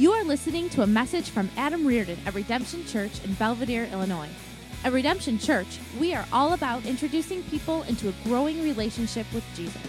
You 0.00 0.12
are 0.12 0.24
listening 0.24 0.70
to 0.70 0.80
a 0.80 0.86
message 0.86 1.28
from 1.28 1.50
Adam 1.58 1.86
Reardon 1.86 2.18
at 2.24 2.32
Redemption 2.32 2.86
Church 2.86 3.22
in 3.22 3.34
Belvidere, 3.34 3.92
Illinois. 3.92 4.30
At 4.82 4.94
Redemption 4.94 5.38
Church, 5.38 5.78
we 5.98 6.14
are 6.14 6.24
all 6.32 6.54
about 6.54 6.86
introducing 6.86 7.42
people 7.42 7.82
into 7.82 8.08
a 8.08 8.14
growing 8.24 8.62
relationship 8.62 9.26
with 9.34 9.44
Jesus. 9.54 9.82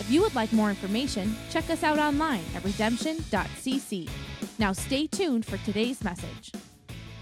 If 0.00 0.10
you 0.10 0.20
would 0.20 0.34
like 0.34 0.52
more 0.52 0.68
information, 0.68 1.36
check 1.48 1.70
us 1.70 1.84
out 1.84 2.00
online 2.00 2.42
at 2.56 2.64
redemption.cc. 2.64 4.10
Now 4.58 4.72
stay 4.72 5.06
tuned 5.06 5.46
for 5.46 5.58
today's 5.58 6.02
message. 6.02 6.50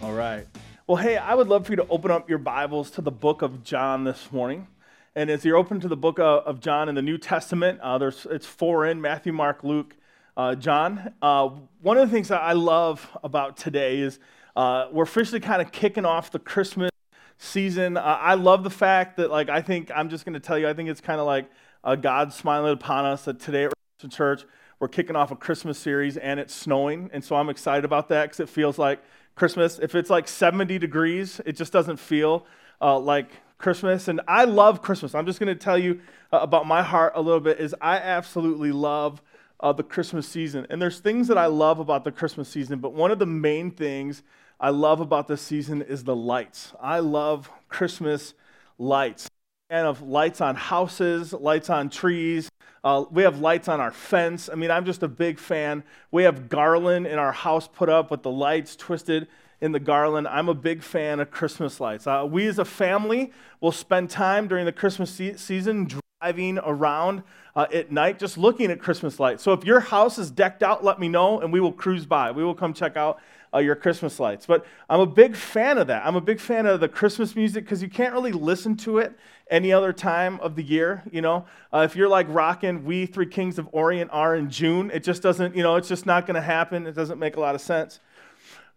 All 0.01 0.15
right. 0.15 0.47
Well, 0.87 0.97
hey, 0.97 1.19
I 1.19 1.35
would 1.35 1.49
love 1.49 1.67
for 1.67 1.73
you 1.73 1.77
to 1.77 1.89
open 1.89 2.11
up 2.11 2.31
your 2.31 2.39
Bibles 2.39 2.91
to 2.93 3.03
the 3.03 3.13
book 3.13 3.43
of 3.43 3.63
John 3.65 4.05
this 4.05 4.33
morning. 4.33 4.69
And 5.15 5.29
as 5.29 5.45
you're 5.45 5.59
open 5.59 5.79
to 5.81 5.89
the 5.89 5.97
book 5.97 6.19
of 6.19 6.61
John 6.61 6.89
in 6.89 6.95
the 6.95 7.03
New 7.03 7.19
Testament, 7.19 7.81
uh, 7.81 7.99
there's, 7.99 8.27
it's 8.31 8.47
four 8.47 8.87
in 8.87 9.03
Matthew, 9.03 9.35
Mark, 9.35 9.63
Luke, 9.63 9.95
uh, 10.37 10.55
John. 10.55 11.13
Uh, 11.23 11.51
one 11.81 11.97
of 11.97 12.09
the 12.09 12.15
things 12.15 12.29
that 12.29 12.41
I 12.41 12.53
love 12.53 13.09
about 13.23 13.57
today 13.57 14.01
is 14.01 14.19
uh, 14.57 14.89
we're 14.93 15.05
officially 15.05 15.41
kind 15.41 15.61
of 15.63 15.73
kicking 15.73 16.05
off 16.05 16.31
the 16.31 16.39
Christmas 16.39 16.91
season. 17.39 17.97
Uh, 17.97 18.01
I 18.03 18.35
love 18.35 18.65
the 18.65 18.71
fact 18.71 19.17
that, 19.17 19.31
like, 19.31 19.49
I 19.49 19.61
think 19.61 19.91
I'm 19.95 20.09
just 20.09 20.25
going 20.25 20.35
to 20.35 20.41
tell 20.41 20.59
you, 20.59 20.69
I 20.69 20.75
think 20.75 20.89
it's 20.89 21.01
kind 21.01 21.21
of 21.21 21.27
like 21.27 21.51
uh, 21.83 21.97
God 21.97 22.33
smiling 22.33 22.73
upon 22.73 23.05
us 23.05 23.25
that 23.25 23.41
today 23.41 23.65
at 23.65 24.11
Church 24.11 24.45
we're 24.81 24.89
kicking 24.89 25.17
off 25.17 25.31
a 25.31 25.37
Christmas 25.37 25.79
series 25.79 26.17
and 26.17 26.39
it's 26.41 26.55
snowing, 26.55 27.09
and 27.13 27.25
so 27.25 27.37
I'm 27.37 27.49
excited 27.49 27.85
about 27.85 28.09
that 28.09 28.25
because 28.25 28.41
it 28.41 28.49
feels 28.49 28.77
like 28.77 29.03
Christmas. 29.35 29.79
If 29.79 29.95
it's 29.95 30.11
like 30.11 30.29
70 30.29 30.79
degrees, 30.79 31.41
it 31.47 31.53
just 31.53 31.73
doesn't 31.73 31.97
feel 31.97 32.47
uh, 32.81 32.99
like 32.99 33.31
Christmas. 33.57 34.09
And 34.09 34.21
I 34.29 34.45
love 34.45 34.83
Christmas. 34.83 35.15
I'm 35.15 35.27
just 35.27 35.41
going 35.41 35.49
to 35.49 35.59
tell 35.59 35.79
you 35.79 36.01
about 36.33 36.67
my 36.67 36.83
heart 36.83 37.13
a 37.17 37.21
little 37.21 37.41
bit. 37.41 37.61
Is 37.61 37.75
I 37.81 37.97
absolutely 37.97 38.73
love 38.73 39.23
uh, 39.65 39.73
the 39.73 39.83
Christmas 39.83 40.29
season. 40.29 40.67
And 40.69 40.81
there's 40.81 41.01
things 41.01 41.27
that 41.29 41.39
I 41.39 41.47
love 41.47 41.79
about 41.79 42.05
the 42.05 42.13
Christmas 42.13 42.51
season, 42.51 42.81
but 42.81 42.93
one 42.93 43.11
of 43.11 43.19
the 43.19 43.27
main 43.27 43.71
things 43.71 44.23
I 44.61 44.69
love 44.69 45.01
about 45.01 45.27
this 45.27 45.41
season 45.41 45.81
is 45.81 46.05
the 46.05 46.15
lights. 46.15 46.75
I 46.81 46.99
love 46.99 47.51
Christmas 47.71 48.35
lights. 48.79 49.27
And 49.71 49.87
of 49.87 50.03
lights 50.03 50.43
on 50.43 50.55
houses, 50.55 51.33
lights 51.33 51.71
on 51.71 51.89
trees. 51.89 52.51
Uh, 52.85 53.07
we 53.11 53.23
have 53.23 53.39
lights 53.39 53.67
on 53.67 53.81
our 53.81 53.91
fence. 53.91 54.51
I 54.53 54.55
mean, 54.55 54.71
I'm 54.71 54.85
just 54.85 55.03
a 55.03 55.09
big 55.09 55.39
fan. 55.39 55.83
We 56.11 56.25
have 56.25 56.51
garland 56.51 57.07
in 57.07 57.19
our 57.19 57.33
house 57.33 57.67
put 57.67 57.89
up 57.89 58.11
with 58.11 58.23
the 58.23 58.31
lights 58.31 58.77
twisted 58.77 59.29
in 59.63 59.73
the 59.73 59.81
garland. 59.81 60.29
I'm 60.29 60.51
a 60.51 60.55
big 60.55 60.83
fan 60.83 61.21
of 61.21 61.31
Christmas 61.31 61.81
lights. 61.81 62.07
Uh, 62.07 62.27
we 62.31 62.47
as 62.47 62.59
a 62.59 62.67
family 62.67 63.33
will 63.63 63.73
spend 63.73 64.11
time 64.11 64.47
during 64.47 64.67
the 64.67 64.73
Christmas 64.73 65.11
se- 65.11 65.39
season 65.39 65.89
driving 66.25 66.59
around 66.65 67.23
uh, 67.55 67.67
at 67.71 67.93
night 67.93 68.19
just 68.19 68.39
looking 68.39 68.71
at 68.71 68.81
Christmas 68.81 69.21
lights. 69.21 69.43
So 69.43 69.53
if 69.53 69.63
your 69.63 69.81
house 69.81 70.19
is 70.19 70.31
decked 70.31 70.63
out, 70.63 70.83
let 70.83 70.99
me 70.99 71.07
know 71.07 71.41
and 71.41 71.53
we 71.53 71.61
will 71.61 71.73
cruise 71.73 72.07
by. 72.07 72.31
We 72.31 72.43
will 72.43 72.55
come 72.55 72.73
check 72.73 72.97
out 72.97 73.21
uh, 73.53 73.59
your 73.59 73.75
Christmas 73.75 74.19
lights. 74.19 74.47
But 74.47 74.65
I'm 74.89 75.01
a 75.01 75.07
big 75.07 75.37
fan 75.37 75.77
of 75.77 75.87
that. 75.89 76.05
I'm 76.07 76.17
a 76.17 76.23
big 76.23 76.41
fan 76.41 76.65
of 76.65 76.81
the 76.81 76.89
Christmas 76.89 77.37
music 77.37 77.65
because 77.65 77.83
you 77.83 77.91
can't 77.91 78.15
really 78.15 78.33
listen 78.33 78.75
to 78.79 78.99
it 78.99 79.19
any 79.51 79.71
other 79.71 79.93
time 79.93 80.41
of 80.41 80.57
the 80.57 80.63
year. 80.63 81.03
You 81.13 81.21
know, 81.21 81.45
uh, 81.73 81.81
if 81.81 81.95
you're 81.95 82.09
like 82.09 82.27
rocking 82.31 82.87
"We 82.87 83.05
Three 83.05 83.27
Kings 83.27 83.59
of 83.59 83.69
Orient" 83.71 84.11
are 84.15 84.35
in 84.35 84.49
June, 84.49 84.91
it 84.93 85.05
just 85.05 85.23
doesn't. 85.23 85.55
You 85.55 85.63
know, 85.63 85.77
it's 85.77 85.89
just 85.89 86.07
not 86.07 86.27
going 86.27 86.37
to 86.37 86.41
happen. 86.41 86.87
It 86.87 86.95
doesn't 86.95 87.19
make 87.19 87.37
a 87.37 87.41
lot 87.41 87.55
of 87.55 87.61
sense. 87.61 88.01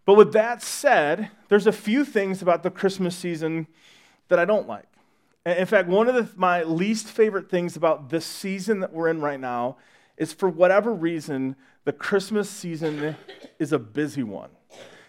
But 0.04 0.14
with 0.14 0.34
that 0.34 0.62
said, 0.62 1.30
there's 1.48 1.66
a 1.66 1.72
few 1.72 2.04
things 2.04 2.42
about 2.42 2.62
the 2.62 2.70
Christmas 2.70 3.16
season 3.16 3.66
that 4.28 4.38
I 4.38 4.44
don't 4.44 4.68
like. 4.68 4.87
In 5.56 5.66
fact, 5.66 5.88
one 5.88 6.08
of 6.08 6.14
the, 6.14 6.28
my 6.36 6.62
least 6.62 7.06
favorite 7.06 7.48
things 7.48 7.76
about 7.76 8.10
this 8.10 8.26
season 8.26 8.80
that 8.80 8.92
we're 8.92 9.08
in 9.08 9.20
right 9.20 9.40
now 9.40 9.76
is 10.18 10.32
for 10.32 10.48
whatever 10.48 10.92
reason, 10.92 11.56
the 11.84 11.92
Christmas 11.92 12.50
season 12.50 13.16
is 13.58 13.72
a 13.72 13.78
busy 13.78 14.22
one. 14.22 14.50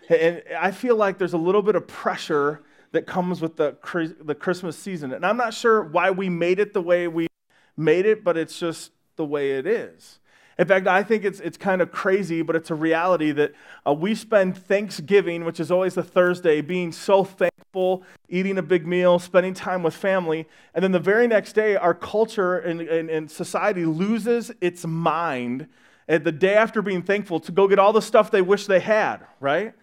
And 0.10 0.42
I 0.58 0.72
feel 0.72 0.96
like 0.96 1.18
there's 1.18 1.34
a 1.34 1.38
little 1.38 1.62
bit 1.62 1.76
of 1.76 1.88
pressure 1.88 2.64
that 2.94 3.06
comes 3.06 3.42
with 3.42 3.58
the, 3.58 3.76
the 4.22 4.36
Christmas 4.36 4.78
season. 4.78 5.12
And 5.12 5.26
I'm 5.26 5.38
not 5.38 5.54
sure 5.54 5.84
why 5.84 6.12
we 6.12 6.30
made 6.30 6.60
it 6.60 6.74
the 6.74 6.82
way 6.82 7.08
we 7.08 7.28
made 7.76 8.06
it, 8.06 8.24
but 8.24 8.38
it's 8.38 8.58
just 8.58 8.92
the 9.18 9.26
way 9.26 9.52
it 9.52 9.68
is. 9.68 10.20
In 10.60 10.68
fact, 10.68 10.88
I 10.88 11.04
think 11.04 11.24
it's, 11.24 11.40
it's 11.40 11.58
kind 11.58 11.82
of 11.82 11.90
crazy, 11.90 12.42
but 12.42 12.54
it's 12.54 12.70
a 12.70 12.76
reality 12.76 13.32
that 13.32 13.54
uh, 13.88 13.94
we 13.94 14.14
spend 14.14 14.58
Thanksgiving, 14.58 15.46
which 15.46 15.58
is 15.58 15.72
always 15.72 15.96
a 15.96 16.04
Thursday, 16.04 16.60
being 16.60 16.92
so 16.92 17.24
thankful, 17.24 18.04
eating 18.28 18.58
a 18.58 18.62
big 18.62 18.86
meal, 18.86 19.20
spending 19.20 19.54
time 19.54 19.84
with 19.84 19.96
family. 19.96 20.46
And 20.76 20.84
then 20.84 20.92
the 20.92 21.00
very 21.00 21.28
next 21.28 21.54
day, 21.54 21.78
our 21.78 21.94
culture 21.94 22.58
and, 22.58 22.82
and, 22.82 23.10
and 23.10 23.32
society 23.32 23.86
loses 23.86 24.52
its 24.60 24.86
mind 24.86 25.68
at 26.10 26.26
the 26.26 26.32
day 26.34 26.56
after 26.56 26.82
being 26.82 27.04
thankful 27.04 27.40
to 27.40 27.54
go 27.54 27.66
get 27.70 27.80
all 27.80 27.94
the 27.94 28.02
stuff 28.02 28.30
they 28.30 28.42
wish 28.42 28.66
they 28.66 28.82
had, 28.82 29.20
right? 29.40 29.74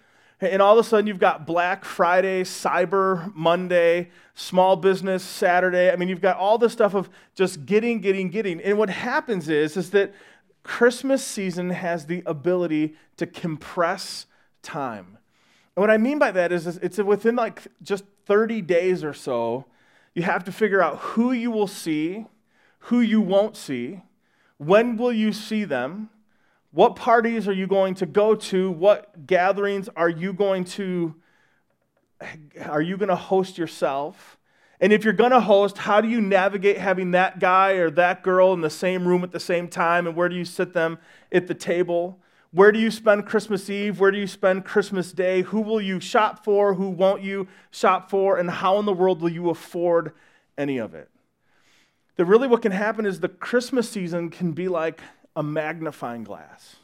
And 0.42 0.60
all 0.60 0.78
of 0.78 0.84
a 0.84 0.86
sudden, 0.86 1.06
you've 1.06 1.18
got 1.18 1.46
Black 1.46 1.86
Friday, 1.86 2.42
Cyber 2.42 3.34
Monday, 3.34 4.10
Small 4.34 4.76
Business 4.76 5.22
Saturday. 5.22 5.90
I 5.90 5.96
mean, 5.96 6.10
you've 6.10 6.20
got 6.20 6.36
all 6.36 6.58
this 6.58 6.74
stuff 6.74 6.92
of 6.92 7.08
just 7.34 7.64
getting, 7.64 8.02
getting, 8.02 8.28
getting. 8.28 8.60
And 8.60 8.76
what 8.76 8.90
happens 8.90 9.48
is, 9.48 9.78
is 9.78 9.88
that 9.92 10.12
Christmas 10.66 11.24
season 11.24 11.70
has 11.70 12.06
the 12.06 12.24
ability 12.26 12.96
to 13.18 13.26
compress 13.26 14.26
time. 14.62 15.18
And 15.76 15.80
what 15.80 15.90
I 15.90 15.96
mean 15.96 16.18
by 16.18 16.32
that 16.32 16.50
is, 16.50 16.66
it's 16.66 16.98
within 16.98 17.36
like 17.36 17.68
just 17.82 18.04
30 18.26 18.62
days 18.62 19.04
or 19.04 19.14
so, 19.14 19.66
you 20.12 20.22
have 20.22 20.42
to 20.42 20.50
figure 20.50 20.82
out 20.82 20.98
who 20.98 21.30
you 21.30 21.52
will 21.52 21.68
see, 21.68 22.26
who 22.80 23.00
you 23.00 23.20
won't 23.20 23.56
see, 23.56 24.02
when 24.58 24.96
will 24.96 25.12
you 25.12 25.32
see 25.32 25.62
them, 25.62 26.10
what 26.72 26.96
parties 26.96 27.46
are 27.46 27.52
you 27.52 27.68
going 27.68 27.94
to 27.94 28.06
go 28.06 28.34
to? 28.34 28.70
What 28.70 29.24
gatherings 29.24 29.88
are 29.94 30.08
you 30.08 30.32
going 30.32 30.64
to 30.64 31.14
are 32.66 32.82
you 32.82 32.96
going 32.96 33.08
to 33.08 33.16
host 33.16 33.56
yourself? 33.56 34.35
And 34.80 34.92
if 34.92 35.04
you're 35.04 35.12
going 35.12 35.30
to 35.30 35.40
host, 35.40 35.78
how 35.78 36.00
do 36.00 36.08
you 36.08 36.20
navigate 36.20 36.78
having 36.78 37.12
that 37.12 37.38
guy 37.38 37.72
or 37.72 37.90
that 37.92 38.22
girl 38.22 38.52
in 38.52 38.60
the 38.60 38.70
same 38.70 39.08
room 39.08 39.24
at 39.24 39.32
the 39.32 39.40
same 39.40 39.68
time 39.68 40.06
and 40.06 40.14
where 40.14 40.28
do 40.28 40.36
you 40.36 40.44
sit 40.44 40.74
them 40.74 40.98
at 41.32 41.46
the 41.46 41.54
table? 41.54 42.18
Where 42.52 42.72
do 42.72 42.78
you 42.78 42.90
spend 42.90 43.26
Christmas 43.26 43.68
Eve? 43.70 43.98
Where 44.00 44.10
do 44.10 44.18
you 44.18 44.26
spend 44.26 44.64
Christmas 44.64 45.12
Day? 45.12 45.42
Who 45.42 45.60
will 45.60 45.80
you 45.80 45.98
shop 46.00 46.44
for? 46.44 46.74
Who 46.74 46.90
won't 46.90 47.22
you 47.22 47.48
shop 47.70 48.10
for? 48.10 48.38
And 48.38 48.50
how 48.50 48.78
in 48.78 48.86
the 48.86 48.92
world 48.92 49.20
will 49.20 49.30
you 49.30 49.50
afford 49.50 50.12
any 50.56 50.78
of 50.78 50.94
it? 50.94 51.10
That 52.16 52.24
really 52.24 52.48
what 52.48 52.62
can 52.62 52.72
happen 52.72 53.04
is 53.04 53.20
the 53.20 53.28
Christmas 53.28 53.90
season 53.90 54.30
can 54.30 54.52
be 54.52 54.68
like 54.68 55.00
a 55.34 55.42
magnifying 55.42 56.24
glass. 56.24 56.76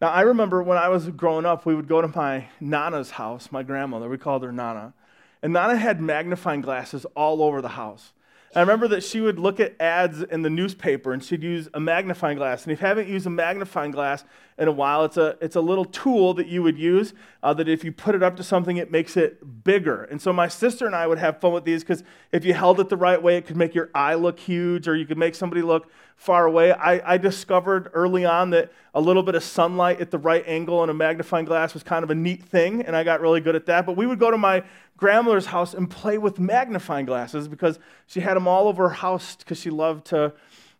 Now, 0.00 0.10
I 0.10 0.20
remember 0.20 0.62
when 0.62 0.78
I 0.78 0.88
was 0.88 1.08
growing 1.08 1.44
up, 1.46 1.66
we 1.66 1.74
would 1.74 1.88
go 1.88 2.00
to 2.00 2.08
my 2.08 2.48
Nana's 2.60 3.12
house, 3.12 3.50
my 3.50 3.62
grandmother, 3.62 4.08
we 4.08 4.18
called 4.18 4.42
her 4.44 4.52
Nana. 4.52 4.94
And 5.42 5.52
Nana 5.52 5.76
had 5.76 6.00
magnifying 6.00 6.60
glasses 6.60 7.04
all 7.14 7.42
over 7.42 7.62
the 7.62 7.68
house. 7.68 8.12
I 8.56 8.60
remember 8.60 8.88
that 8.88 9.04
she 9.04 9.20
would 9.20 9.38
look 9.38 9.60
at 9.60 9.78
ads 9.78 10.22
in 10.22 10.40
the 10.40 10.48
newspaper 10.48 11.12
and 11.12 11.22
she'd 11.22 11.42
use 11.42 11.68
a 11.74 11.80
magnifying 11.80 12.38
glass. 12.38 12.64
And 12.64 12.72
if 12.72 12.80
you 12.80 12.86
haven't 12.86 13.06
used 13.06 13.26
a 13.26 13.30
magnifying 13.30 13.90
glass 13.90 14.24
in 14.56 14.68
a 14.68 14.72
while, 14.72 15.04
it's 15.04 15.18
a, 15.18 15.36
it's 15.42 15.54
a 15.54 15.60
little 15.60 15.84
tool 15.84 16.32
that 16.34 16.46
you 16.46 16.62
would 16.62 16.78
use 16.78 17.12
uh, 17.42 17.52
that 17.54 17.68
if 17.68 17.84
you 17.84 17.92
put 17.92 18.14
it 18.14 18.22
up 18.22 18.36
to 18.36 18.42
something, 18.42 18.78
it 18.78 18.90
makes 18.90 19.18
it 19.18 19.64
bigger. 19.64 20.04
And 20.04 20.20
so 20.20 20.32
my 20.32 20.48
sister 20.48 20.86
and 20.86 20.96
I 20.96 21.06
would 21.06 21.18
have 21.18 21.40
fun 21.40 21.52
with 21.52 21.64
these 21.64 21.84
because 21.84 22.02
if 22.32 22.44
you 22.44 22.54
held 22.54 22.80
it 22.80 22.88
the 22.88 22.96
right 22.96 23.22
way, 23.22 23.36
it 23.36 23.46
could 23.46 23.56
make 23.56 23.74
your 23.74 23.90
eye 23.94 24.14
look 24.14 24.40
huge 24.40 24.88
or 24.88 24.96
you 24.96 25.04
could 25.04 25.18
make 25.18 25.34
somebody 25.34 25.60
look 25.60 25.90
far 26.16 26.46
away. 26.46 26.72
I, 26.72 27.14
I 27.14 27.16
discovered 27.16 27.90
early 27.92 28.24
on 28.24 28.50
that 28.50 28.72
a 28.92 29.00
little 29.00 29.22
bit 29.22 29.36
of 29.36 29.44
sunlight 29.44 30.00
at 30.00 30.10
the 30.10 30.18
right 30.18 30.42
angle 30.48 30.80
on 30.80 30.90
a 30.90 30.94
magnifying 30.94 31.44
glass 31.44 31.74
was 31.74 31.84
kind 31.84 32.02
of 32.02 32.10
a 32.10 32.14
neat 32.14 32.42
thing, 32.42 32.82
and 32.82 32.96
I 32.96 33.04
got 33.04 33.20
really 33.20 33.40
good 33.40 33.54
at 33.54 33.66
that. 33.66 33.86
But 33.86 33.96
we 33.96 34.06
would 34.06 34.18
go 34.18 34.30
to 34.32 34.38
my 34.38 34.64
grandmother's 34.98 35.46
house 35.46 35.72
and 35.72 35.88
play 35.88 36.18
with 36.18 36.38
magnifying 36.38 37.06
glasses 37.06 37.48
because 37.48 37.78
she 38.06 38.20
had 38.20 38.34
them 38.34 38.46
all 38.46 38.68
over 38.68 38.88
her 38.88 38.94
house 38.96 39.36
because 39.36 39.58
she 39.58 39.70
loved 39.70 40.06
to, 40.06 40.34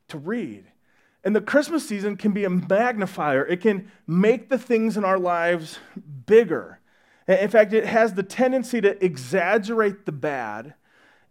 to 0.08 0.18
read. 0.18 0.64
And 1.24 1.34
the 1.34 1.40
Christmas 1.40 1.88
season 1.88 2.16
can 2.16 2.32
be 2.32 2.44
a 2.44 2.50
magnifier, 2.50 3.46
it 3.46 3.62
can 3.62 3.90
make 4.06 4.50
the 4.50 4.58
things 4.58 4.96
in 4.96 5.04
our 5.04 5.18
lives 5.18 5.78
bigger. 6.26 6.80
In 7.26 7.48
fact, 7.48 7.72
it 7.72 7.86
has 7.86 8.14
the 8.14 8.22
tendency 8.22 8.80
to 8.80 9.02
exaggerate 9.04 10.04
the 10.06 10.12
bad 10.12 10.74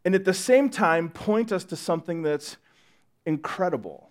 and 0.05 0.15
at 0.15 0.23
the 0.23 0.33
same 0.33 0.69
time 0.69 1.09
point 1.09 1.51
us 1.51 1.65
to 1.65 1.75
something 1.75 2.21
that's 2.21 2.57
incredible. 3.25 4.09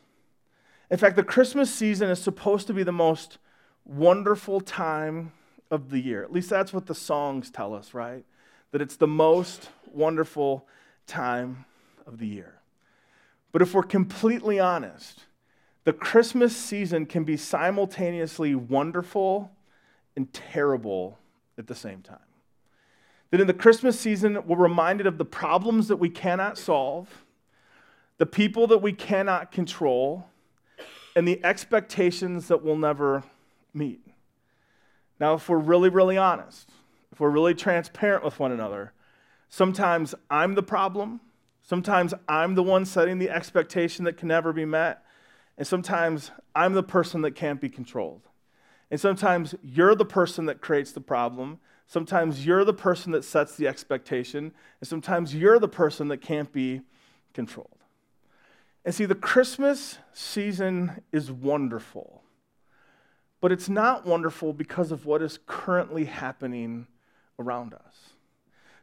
In 0.91 0.99
fact, 0.99 1.17
the 1.17 1.23
Christmas 1.23 1.73
season 1.75 2.11
is 2.11 2.21
supposed 2.21 2.67
to 2.67 2.75
be 2.75 2.83
the 2.83 2.93
most 2.93 3.39
wonderful 3.85 4.61
time 4.61 5.33
of 5.71 5.91
the 5.91 5.99
year. 5.99 6.23
At 6.23 6.33
least 6.33 6.51
that's 6.51 6.73
what 6.73 6.87
the 6.87 6.95
songs 6.95 7.51
tell 7.51 7.73
us, 7.73 7.95
right? 7.95 8.25
That 8.73 8.83
it's 8.83 8.97
the 8.97 9.07
most 9.07 9.71
wonderful 9.93 10.67
time 11.07 11.65
of 12.07 12.19
the 12.19 12.27
year. 12.27 12.55
But 13.53 13.63
if 13.63 13.73
we're 13.75 13.83
completely 13.83 14.59
honest, 14.59 15.25
the 15.85 15.93
Christmas 15.93 16.55
season 16.57 17.07
can 17.07 17.25
be 17.25 17.37
simultaneously 17.37 18.55
wonderful 18.55 19.51
and 20.17 20.33
terrible 20.33 21.19
at 21.57 21.67
the 21.67 21.75
same 21.75 22.03
time. 22.03 22.19
That 23.31 23.41
in 23.41 23.47
the 23.47 23.55
Christmas 23.55 23.99
season, 23.99 24.39
we're 24.47 24.57
reminded 24.57 25.07
of 25.07 25.19
the 25.19 25.25
problems 25.25 25.89
that 25.89 25.97
we 25.97 26.11
cannot 26.11 26.59
solve, 26.59 27.25
the 28.19 28.27
people 28.27 28.67
that 28.69 28.79
we 28.79 28.93
cannot 28.93 29.53
control, 29.53 30.27
and 31.15 31.27
the 31.27 31.43
expectations 31.45 32.49
that 32.49 32.63
we'll 32.63 32.77
never 32.77 33.25
meet. 33.73 34.01
Now, 35.19 35.35
if 35.35 35.49
we're 35.49 35.59
really, 35.59 35.89
really 35.89 36.19
honest, 36.19 36.69
if 37.17 37.21
we're 37.21 37.31
really 37.31 37.55
transparent 37.55 38.23
with 38.23 38.39
one 38.39 38.53
another, 38.53 38.93
sometimes 39.49 40.15
I'm 40.29 40.55
the 40.55 40.63
problem. 40.63 41.23
Sometimes 41.63 42.13
I'm 42.29 42.57
the 42.57 42.63
one 42.63 42.85
setting 42.85 43.19
the 43.19 43.31
expectation 43.31 44.05
that 44.05 44.19
can 44.19 44.29
never 44.29 44.53
be 44.53 44.67
met. 44.67 45.03
And 45.57 45.67
sometimes 45.67 46.31
I'm 46.55 46.75
the 46.75 46.83
person 46.83 47.23
that 47.23 47.31
can't 47.31 47.59
be 47.59 47.71
controlled. 47.71 48.29
And 48.91 49.01
sometimes 49.01 49.55
you're 49.63 49.95
the 49.95 50.05
person 50.05 50.45
that 50.45 50.61
creates 50.61 50.93
the 50.93 51.01
problem. 51.01 51.59
Sometimes 51.87 52.45
you're 52.45 52.67
the 52.67 52.75
person 52.75 53.13
that 53.13 53.25
sets 53.25 53.57
the 53.57 53.67
expectation. 53.67 54.53
And 54.83 54.87
sometimes 54.87 55.35
you're 55.35 55.59
the 55.59 55.69
person 55.69 56.09
that 56.09 56.19
can't 56.19 56.53
be 56.53 56.83
controlled. 57.33 57.79
And 58.85 58.95
see, 58.95 59.07
the 59.07 59.15
Christmas 59.15 59.97
season 60.13 61.01
is 61.13 61.33
wonderful, 61.33 62.25
but 63.41 63.53
it's 63.53 63.71
not 63.71 64.05
wonderful 64.05 64.53
because 64.53 64.93
of 64.93 65.07
what 65.07 65.23
is 65.23 65.39
currently 65.47 66.05
happening 66.05 66.89
around 67.39 67.75
us. 67.75 67.97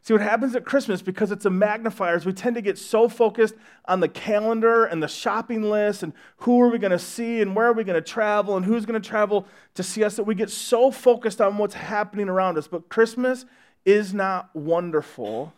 See, 0.04 0.12
what 0.12 0.20
happens 0.20 0.54
at 0.54 0.66
Christmas, 0.66 1.00
because 1.00 1.32
it's 1.32 1.46
a 1.46 1.50
magnifier, 1.50 2.14
is 2.14 2.26
we 2.26 2.34
tend 2.34 2.56
to 2.56 2.60
get 2.60 2.76
so 2.76 3.08
focused 3.08 3.54
on 3.86 4.00
the 4.00 4.08
calendar 4.08 4.84
and 4.84 5.02
the 5.02 5.08
shopping 5.08 5.62
list 5.62 6.02
and 6.02 6.12
who 6.38 6.60
are 6.60 6.68
we 6.68 6.76
going 6.78 6.90
to 6.90 6.98
see 6.98 7.40
and 7.40 7.56
where 7.56 7.68
are 7.68 7.72
we 7.72 7.84
going 7.84 7.94
to 7.94 8.06
travel 8.06 8.54
and 8.54 8.66
who's 8.66 8.84
going 8.84 9.00
to 9.00 9.08
travel 9.08 9.46
to 9.72 9.82
see 9.82 10.04
us 10.04 10.16
that 10.16 10.24
we 10.24 10.34
get 10.34 10.50
so 10.50 10.90
focused 10.90 11.40
on 11.40 11.56
what's 11.56 11.72
happening 11.72 12.28
around 12.28 12.58
us. 12.58 12.68
But 12.68 12.90
Christmas 12.90 13.46
is 13.86 14.12
not 14.12 14.54
wonderful, 14.54 15.54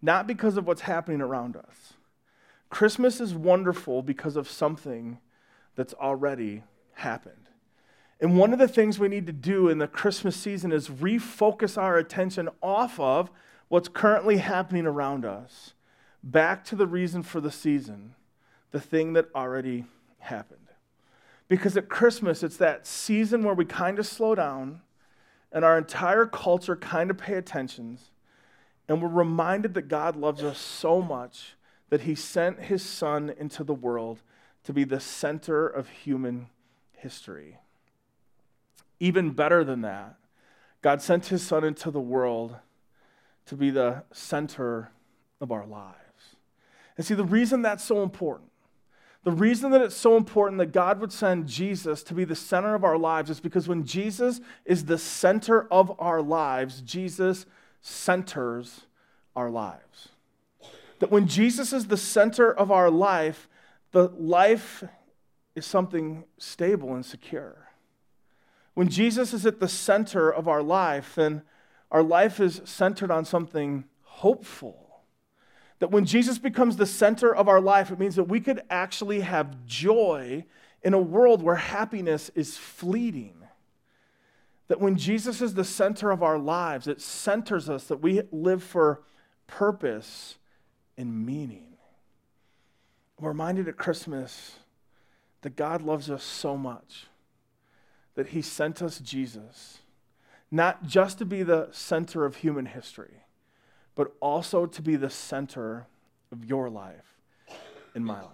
not 0.00 0.28
because 0.28 0.56
of 0.56 0.64
what's 0.64 0.82
happening 0.82 1.20
around 1.20 1.56
us. 1.56 1.94
Christmas 2.70 3.20
is 3.20 3.34
wonderful 3.34 4.00
because 4.00 4.36
of 4.36 4.48
something 4.48 5.18
that's 5.74 5.94
already 5.94 6.62
happened. 6.94 7.45
And 8.20 8.38
one 8.38 8.52
of 8.52 8.58
the 8.58 8.68
things 8.68 8.98
we 8.98 9.08
need 9.08 9.26
to 9.26 9.32
do 9.32 9.68
in 9.68 9.78
the 9.78 9.86
Christmas 9.86 10.36
season 10.36 10.72
is 10.72 10.88
refocus 10.88 11.76
our 11.76 11.98
attention 11.98 12.48
off 12.62 12.98
of 12.98 13.30
what's 13.68 13.88
currently 13.88 14.38
happening 14.38 14.86
around 14.86 15.24
us 15.24 15.74
back 16.22 16.64
to 16.64 16.76
the 16.76 16.86
reason 16.86 17.22
for 17.22 17.40
the 17.40 17.50
season, 17.50 18.14
the 18.70 18.80
thing 18.80 19.12
that 19.12 19.26
already 19.34 19.84
happened. 20.18 20.60
Because 21.48 21.76
at 21.76 21.88
Christmas, 21.88 22.42
it's 22.42 22.56
that 22.56 22.86
season 22.86 23.44
where 23.44 23.54
we 23.54 23.64
kind 23.64 23.98
of 23.98 24.06
slow 24.06 24.34
down 24.34 24.80
and 25.52 25.64
our 25.64 25.78
entire 25.78 26.26
culture 26.26 26.74
kind 26.74 27.10
of 27.10 27.18
pay 27.18 27.34
attention 27.34 27.98
and 28.88 29.02
we're 29.02 29.08
reminded 29.08 29.74
that 29.74 29.88
God 29.88 30.16
loves 30.16 30.42
us 30.42 30.58
so 30.58 31.02
much 31.02 31.56
that 31.90 32.02
he 32.02 32.14
sent 32.14 32.60
his 32.60 32.82
son 32.82 33.32
into 33.38 33.64
the 33.64 33.74
world 33.74 34.22
to 34.64 34.72
be 34.72 34.84
the 34.84 35.00
center 35.00 35.66
of 35.66 35.88
human 35.88 36.48
history. 36.92 37.58
Even 38.98 39.30
better 39.30 39.64
than 39.64 39.82
that, 39.82 40.16
God 40.82 41.02
sent 41.02 41.26
his 41.26 41.46
son 41.46 41.64
into 41.64 41.90
the 41.90 42.00
world 42.00 42.56
to 43.46 43.56
be 43.56 43.70
the 43.70 44.04
center 44.12 44.90
of 45.40 45.52
our 45.52 45.66
lives. 45.66 45.96
And 46.96 47.04
see, 47.04 47.14
the 47.14 47.24
reason 47.24 47.62
that's 47.62 47.84
so 47.84 48.02
important, 48.02 48.50
the 49.24 49.32
reason 49.32 49.72
that 49.72 49.82
it's 49.82 49.96
so 49.96 50.16
important 50.16 50.58
that 50.58 50.72
God 50.72 51.00
would 51.00 51.12
send 51.12 51.48
Jesus 51.48 52.02
to 52.04 52.14
be 52.14 52.24
the 52.24 52.36
center 52.36 52.74
of 52.74 52.84
our 52.84 52.96
lives 52.96 53.28
is 53.28 53.40
because 53.40 53.68
when 53.68 53.84
Jesus 53.84 54.40
is 54.64 54.84
the 54.84 54.98
center 54.98 55.66
of 55.70 55.92
our 55.98 56.22
lives, 56.22 56.80
Jesus 56.80 57.44
centers 57.80 58.82
our 59.34 59.50
lives. 59.50 60.08
That 61.00 61.10
when 61.10 61.26
Jesus 61.26 61.72
is 61.72 61.88
the 61.88 61.96
center 61.96 62.52
of 62.52 62.70
our 62.70 62.90
life, 62.90 63.48
the 63.92 64.08
life 64.16 64.82
is 65.54 65.66
something 65.66 66.24
stable 66.38 66.94
and 66.94 67.04
secure. 67.04 67.65
When 68.76 68.90
Jesus 68.90 69.32
is 69.32 69.46
at 69.46 69.58
the 69.58 69.68
center 69.68 70.30
of 70.30 70.46
our 70.46 70.62
life, 70.62 71.14
then 71.14 71.40
our 71.90 72.02
life 72.02 72.40
is 72.40 72.60
centered 72.66 73.10
on 73.10 73.24
something 73.24 73.84
hopeful. 74.02 75.00
That 75.78 75.90
when 75.90 76.04
Jesus 76.04 76.36
becomes 76.36 76.76
the 76.76 76.84
center 76.84 77.34
of 77.34 77.48
our 77.48 77.58
life, 77.58 77.90
it 77.90 77.98
means 77.98 78.16
that 78.16 78.24
we 78.24 78.38
could 78.38 78.60
actually 78.68 79.20
have 79.20 79.64
joy 79.64 80.44
in 80.82 80.92
a 80.92 81.00
world 81.00 81.42
where 81.42 81.56
happiness 81.56 82.30
is 82.34 82.58
fleeting. 82.58 83.32
That 84.68 84.78
when 84.78 84.98
Jesus 84.98 85.40
is 85.40 85.54
the 85.54 85.64
center 85.64 86.10
of 86.10 86.22
our 86.22 86.38
lives, 86.38 86.86
it 86.86 87.00
centers 87.00 87.70
us 87.70 87.84
that 87.84 88.02
we 88.02 88.20
live 88.30 88.62
for 88.62 89.00
purpose 89.46 90.36
and 90.98 91.24
meaning. 91.24 91.78
We're 93.18 93.30
reminded 93.30 93.68
at 93.68 93.78
Christmas 93.78 94.56
that 95.40 95.56
God 95.56 95.80
loves 95.80 96.10
us 96.10 96.22
so 96.22 96.58
much 96.58 97.06
that 98.16 98.28
he 98.28 98.42
sent 98.42 98.82
us 98.82 98.98
Jesus 98.98 99.78
not 100.50 100.86
just 100.86 101.18
to 101.18 101.24
be 101.24 101.42
the 101.42 101.68
center 101.72 102.24
of 102.24 102.36
human 102.36 102.66
history, 102.66 103.24
but 103.94 104.12
also 104.20 104.66
to 104.66 104.82
be 104.82 104.96
the 104.96 105.10
center 105.10 105.86
of 106.30 106.44
your 106.44 106.68
life 106.68 107.18
and 107.94 108.04
my 108.04 108.20
life. 108.20 108.32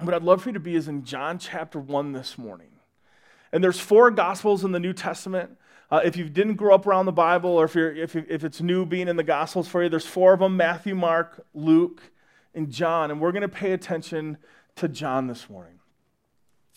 What 0.00 0.14
I'd 0.14 0.22
love 0.22 0.42
for 0.42 0.50
you 0.50 0.54
to 0.54 0.60
be 0.60 0.74
is 0.74 0.88
in 0.88 1.04
John 1.04 1.38
chapter 1.38 1.78
1 1.78 2.12
this 2.12 2.36
morning. 2.36 2.68
And 3.52 3.62
there's 3.62 3.78
four 3.78 4.10
gospels 4.10 4.64
in 4.64 4.72
the 4.72 4.80
New 4.80 4.92
Testament. 4.92 5.56
Uh, 5.90 6.00
if 6.04 6.16
you 6.16 6.28
didn't 6.28 6.56
grow 6.56 6.74
up 6.74 6.86
around 6.86 7.06
the 7.06 7.12
Bible 7.12 7.50
or 7.50 7.64
if, 7.64 7.74
you're, 7.74 7.94
if, 7.94 8.16
if 8.16 8.42
it's 8.42 8.60
new 8.60 8.84
being 8.84 9.06
in 9.06 9.16
the 9.16 9.22
gospels 9.22 9.68
for 9.68 9.82
you, 9.82 9.88
there's 9.88 10.06
four 10.06 10.32
of 10.34 10.40
them 10.40 10.56
Matthew, 10.56 10.94
Mark, 10.94 11.46
Luke, 11.54 12.02
and 12.54 12.70
John. 12.70 13.10
And 13.10 13.20
we're 13.20 13.32
going 13.32 13.42
to 13.42 13.48
pay 13.48 13.72
attention 13.72 14.38
to 14.76 14.88
John 14.88 15.28
this 15.28 15.48
morning. 15.48 15.78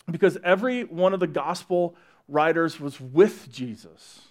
Because 0.09 0.37
every 0.43 0.83
one 0.83 1.13
of 1.13 1.19
the 1.19 1.27
gospel 1.27 1.95
writers 2.27 2.79
was 2.79 2.99
with 2.99 3.51
Jesus, 3.51 4.29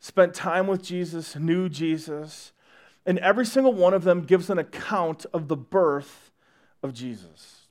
spent 0.00 0.34
time 0.34 0.66
with 0.66 0.82
Jesus, 0.82 1.36
knew 1.36 1.68
Jesus, 1.68 2.52
and 3.06 3.18
every 3.18 3.46
single 3.46 3.72
one 3.72 3.94
of 3.94 4.04
them 4.04 4.22
gives 4.22 4.50
an 4.50 4.58
account 4.58 5.26
of 5.32 5.48
the 5.48 5.56
birth 5.56 6.30
of 6.82 6.92
Jesus. 6.92 7.62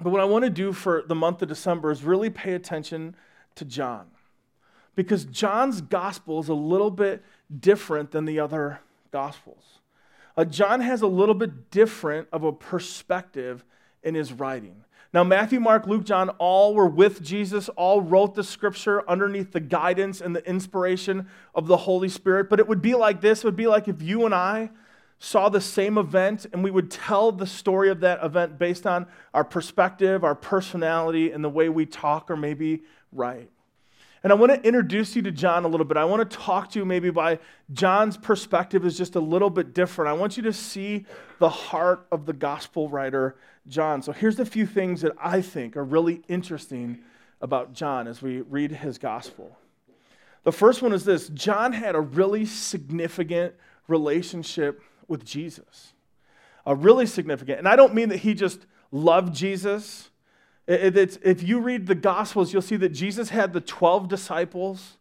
But 0.00 0.10
what 0.10 0.20
I 0.20 0.24
want 0.24 0.44
to 0.44 0.50
do 0.50 0.72
for 0.72 1.02
the 1.06 1.14
month 1.14 1.42
of 1.42 1.48
December 1.48 1.90
is 1.90 2.02
really 2.02 2.30
pay 2.30 2.54
attention 2.54 3.14
to 3.56 3.64
John. 3.64 4.06
Because 4.96 5.24
John's 5.24 5.80
gospel 5.80 6.40
is 6.40 6.48
a 6.48 6.54
little 6.54 6.90
bit 6.90 7.22
different 7.58 8.10
than 8.10 8.24
the 8.24 8.40
other 8.40 8.80
gospels. 9.12 9.80
Uh, 10.36 10.44
John 10.44 10.80
has 10.80 11.02
a 11.02 11.06
little 11.06 11.34
bit 11.34 11.70
different 11.70 12.28
of 12.32 12.44
a 12.44 12.52
perspective 12.52 13.64
in 14.02 14.14
his 14.14 14.32
writing. 14.32 14.84
Now, 15.12 15.24
Matthew, 15.24 15.58
Mark, 15.58 15.86
Luke, 15.88 16.04
John 16.04 16.28
all 16.38 16.72
were 16.74 16.86
with 16.86 17.20
Jesus, 17.20 17.68
all 17.70 18.00
wrote 18.00 18.36
the 18.36 18.44
scripture 18.44 19.08
underneath 19.10 19.50
the 19.50 19.60
guidance 19.60 20.20
and 20.20 20.36
the 20.36 20.48
inspiration 20.48 21.28
of 21.52 21.66
the 21.66 21.78
Holy 21.78 22.08
Spirit. 22.08 22.48
But 22.48 22.60
it 22.60 22.68
would 22.68 22.80
be 22.80 22.94
like 22.94 23.20
this 23.20 23.40
it 23.40 23.44
would 23.44 23.56
be 23.56 23.66
like 23.66 23.88
if 23.88 24.00
you 24.00 24.24
and 24.24 24.34
I 24.34 24.70
saw 25.18 25.48
the 25.48 25.60
same 25.60 25.98
event 25.98 26.46
and 26.52 26.62
we 26.62 26.70
would 26.70 26.90
tell 26.90 27.32
the 27.32 27.46
story 27.46 27.90
of 27.90 28.00
that 28.00 28.24
event 28.24 28.58
based 28.58 28.86
on 28.86 29.06
our 29.34 29.44
perspective, 29.44 30.22
our 30.22 30.36
personality, 30.36 31.32
and 31.32 31.42
the 31.42 31.50
way 31.50 31.68
we 31.68 31.86
talk 31.86 32.30
or 32.30 32.36
maybe 32.36 32.82
write. 33.12 33.50
And 34.22 34.32
I 34.32 34.36
want 34.36 34.52
to 34.52 34.62
introduce 34.66 35.16
you 35.16 35.22
to 35.22 35.30
John 35.30 35.64
a 35.64 35.68
little 35.68 35.86
bit. 35.86 35.96
I 35.96 36.04
want 36.04 36.28
to 36.28 36.36
talk 36.36 36.70
to 36.72 36.78
you 36.78 36.84
maybe 36.84 37.10
by 37.10 37.38
John's 37.72 38.18
perspective 38.18 38.84
is 38.84 38.96
just 38.96 39.16
a 39.16 39.20
little 39.20 39.48
bit 39.48 39.72
different. 39.72 40.10
I 40.10 40.12
want 40.12 40.36
you 40.36 40.42
to 40.42 40.52
see 40.52 41.06
the 41.38 41.48
heart 41.48 42.06
of 42.12 42.26
the 42.26 42.34
gospel 42.34 42.88
writer, 42.90 43.36
John. 43.66 44.02
So 44.02 44.12
here's 44.12 44.38
a 44.38 44.44
few 44.44 44.66
things 44.66 45.00
that 45.00 45.12
I 45.18 45.40
think 45.40 45.74
are 45.76 45.84
really 45.84 46.22
interesting 46.28 46.98
about 47.40 47.72
John 47.72 48.06
as 48.06 48.20
we 48.20 48.42
read 48.42 48.72
his 48.72 48.98
gospel. 48.98 49.56
The 50.44 50.52
first 50.52 50.82
one 50.82 50.92
is 50.92 51.04
this 51.04 51.28
John 51.28 51.72
had 51.72 51.94
a 51.94 52.00
really 52.00 52.44
significant 52.44 53.54
relationship 53.88 54.82
with 55.08 55.24
Jesus. 55.24 55.94
A 56.66 56.74
really 56.74 57.06
significant. 57.06 57.58
And 57.58 57.66
I 57.66 57.74
don't 57.74 57.94
mean 57.94 58.10
that 58.10 58.18
he 58.18 58.34
just 58.34 58.66
loved 58.92 59.34
Jesus 59.34 60.09
it's, 60.70 61.18
if 61.22 61.42
you 61.42 61.58
read 61.60 61.86
the 61.86 61.94
Gospels, 61.94 62.52
you'll 62.52 62.62
see 62.62 62.76
that 62.76 62.90
Jesus 62.90 63.30
had 63.30 63.52
the 63.52 63.60
12 63.60 64.08
disciples. 64.08 64.98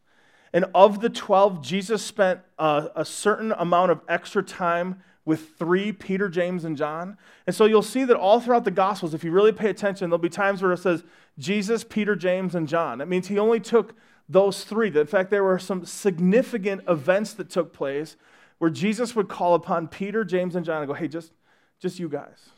And 0.52 0.66
of 0.74 1.02
the 1.02 1.10
12, 1.10 1.62
Jesus 1.62 2.04
spent 2.04 2.42
a, 2.58 2.90
a, 2.96 3.06
certain 3.06 3.52
amount 3.52 3.92
of 3.92 4.02
extra 4.08 4.42
time 4.42 5.04
with 5.26 5.58
three 5.60 5.92
Peter, 5.92 6.28
James, 6.28 6.66
and 6.66 6.76
John. 6.76 7.18
And 7.46 7.56
so 7.56 7.66
you'll 7.66 7.84
see 7.84 8.04
that 8.06 8.18
all 8.18 8.40
throughout 8.40 8.66
the 8.66 8.72
Gospels, 8.72 9.14
if 9.14 9.24
you 9.24 9.32
really 9.32 9.52
pay 9.52 9.70
attention, 9.70 10.10
there'll 10.10 10.18
be 10.18 10.28
times 10.28 10.64
where 10.64 10.72
it 10.72 10.78
says 10.78 11.04
Jesus, 11.38 11.84
Peter, 11.84 12.16
James, 12.16 12.56
and 12.56 12.68
John. 12.68 12.98
That 12.98 13.08
means 13.08 13.28
he 13.28 13.38
only 13.38 13.60
took 13.60 13.94
those 14.28 14.64
three. 14.64 14.88
In 14.88 15.06
fact, 15.06 15.30
there 15.30 15.44
were 15.44 15.60
some 15.60 15.86
significant 15.86 16.82
events 16.88 17.34
that 17.34 17.52
took 17.52 17.74
place 17.74 18.16
where 18.58 18.72
Jesus 18.72 19.16
would 19.16 19.30
call 19.30 19.54
upon 19.54 19.88
Peter, 19.88 20.24
James, 20.24 20.56
and 20.56 20.66
John 20.66 20.82
and 20.82 20.88
go, 20.88 20.96
hey, 20.96 21.08
just, 21.08 21.32
just 21.80 22.00
you 22.00 22.10
guys. 22.10 22.50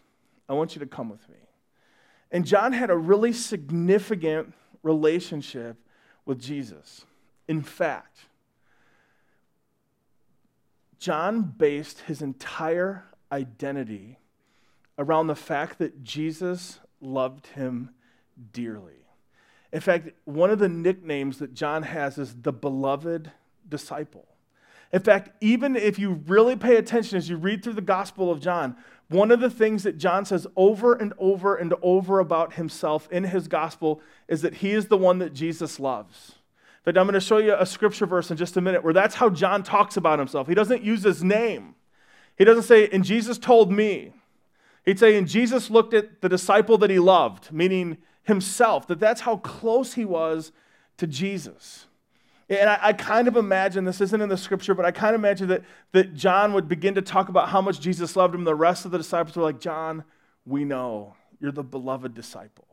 I 0.47 0.53
want 0.53 0.75
you 0.75 0.79
to 0.79 0.85
come 0.85 1.09
with 1.09 1.27
me. 1.27 1.35
And 2.31 2.45
John 2.45 2.73
had 2.73 2.89
a 2.89 2.97
really 2.97 3.33
significant 3.33 4.53
relationship 4.83 5.77
with 6.25 6.39
Jesus. 6.39 7.05
In 7.47 7.61
fact, 7.61 8.19
John 10.97 11.41
based 11.57 12.01
his 12.01 12.21
entire 12.21 13.05
identity 13.31 14.19
around 14.97 15.27
the 15.27 15.35
fact 15.35 15.79
that 15.79 16.03
Jesus 16.03 16.79
loved 17.01 17.47
him 17.47 17.89
dearly. 18.53 18.93
In 19.73 19.79
fact, 19.79 20.09
one 20.25 20.51
of 20.51 20.59
the 20.59 20.69
nicknames 20.69 21.39
that 21.39 21.53
John 21.53 21.83
has 21.83 22.17
is 22.17 22.35
the 22.41 22.53
beloved 22.53 23.31
disciple. 23.67 24.27
In 24.93 25.01
fact, 25.01 25.31
even 25.41 25.75
if 25.75 25.97
you 25.97 26.21
really 26.27 26.55
pay 26.55 26.75
attention 26.75 27.17
as 27.17 27.29
you 27.29 27.37
read 27.37 27.63
through 27.63 27.73
the 27.73 27.81
Gospel 27.81 28.29
of 28.29 28.41
John, 28.41 28.75
one 29.11 29.31
of 29.31 29.39
the 29.39 29.49
things 29.49 29.83
that 29.83 29.97
John 29.97 30.25
says 30.25 30.47
over 30.55 30.93
and 30.93 31.13
over 31.17 31.55
and 31.55 31.73
over 31.81 32.19
about 32.19 32.53
himself 32.53 33.07
in 33.11 33.25
his 33.25 33.47
Gospel 33.47 34.01
is 34.27 34.41
that 34.41 34.55
he 34.55 34.71
is 34.71 34.87
the 34.87 34.97
one 34.97 35.19
that 35.19 35.33
Jesus 35.33 35.79
loves. 35.79 36.35
But 36.83 36.97
I'm 36.97 37.05
going 37.05 37.13
to 37.13 37.19
show 37.19 37.37
you 37.37 37.55
a 37.55 37.65
scripture 37.65 38.05
verse 38.05 38.31
in 38.31 38.37
just 38.37 38.57
a 38.57 38.61
minute 38.61 38.83
where 38.83 38.93
that's 38.93 39.15
how 39.15 39.29
John 39.29 39.63
talks 39.63 39.97
about 39.97 40.19
himself. 40.19 40.47
He 40.47 40.55
doesn't 40.55 40.81
use 40.81 41.03
his 41.03 41.23
name. 41.23 41.75
He 42.37 42.45
doesn't 42.45 42.63
say, 42.63 42.89
and 42.89 43.03
Jesus 43.03 43.37
told 43.37 43.71
me. 43.71 44.13
He'd 44.85 44.97
say, 44.97 45.15
and 45.15 45.27
Jesus 45.27 45.69
looked 45.69 45.93
at 45.93 46.21
the 46.21 46.29
disciple 46.29 46.77
that 46.79 46.89
he 46.89 46.97
loved, 46.97 47.51
meaning 47.51 47.97
himself, 48.23 48.87
that 48.87 48.99
that's 48.99 49.21
how 49.21 49.37
close 49.37 49.93
he 49.93 50.05
was 50.05 50.51
to 50.97 51.05
Jesus. 51.05 51.85
And 52.51 52.69
I, 52.69 52.79
I, 52.81 52.93
kind 52.93 53.29
of 53.29 53.37
imagine, 53.37 53.85
this 53.85 54.01
isn't 54.01 54.19
in 54.19 54.27
the 54.27 54.35
scripture, 54.35 54.73
but 54.73 54.85
I 54.85 54.91
kind 54.91 55.15
of 55.15 55.21
imagine 55.21 55.47
that, 55.47 55.63
that 55.93 56.13
John 56.13 56.51
would 56.51 56.67
begin 56.67 56.95
to 56.95 57.01
talk 57.01 57.29
about 57.29 57.47
how 57.47 57.61
much 57.61 57.79
Jesus 57.79 58.17
loved 58.17 58.35
him. 58.35 58.43
The 58.43 58.53
rest 58.53 58.83
of 58.83 58.91
the 58.91 58.97
disciples 58.97 59.37
were 59.37 59.43
like, 59.43 59.61
John, 59.61 60.03
we 60.45 60.65
know 60.65 61.15
you're 61.39 61.53
the 61.53 61.63
beloved 61.63 62.13
disciple. 62.13 62.67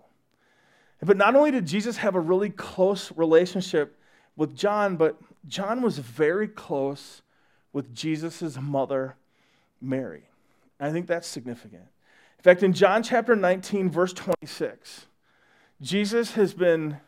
But 1.00 1.16
not 1.16 1.36
only 1.36 1.52
did 1.52 1.64
Jesus 1.64 1.98
have 1.98 2.16
a 2.16 2.20
really 2.20 2.50
close 2.50 3.12
relationship 3.14 3.96
with 4.34 4.56
John, 4.56 4.96
but 4.96 5.16
John 5.46 5.80
was 5.80 5.98
very 5.98 6.48
close 6.48 7.22
with 7.72 7.94
Jesus' 7.94 8.58
mother, 8.60 9.14
Mary. 9.80 10.24
I 10.80 10.90
think 10.90 11.06
that's 11.06 11.28
significant. 11.28 11.84
In 12.38 12.42
fact, 12.42 12.64
in 12.64 12.72
John 12.72 13.04
chapter 13.04 13.36
19, 13.36 13.90
verse 13.90 14.12
26, 14.12 15.06
Jesus 15.80 16.32
has 16.32 16.52
been 16.52 16.98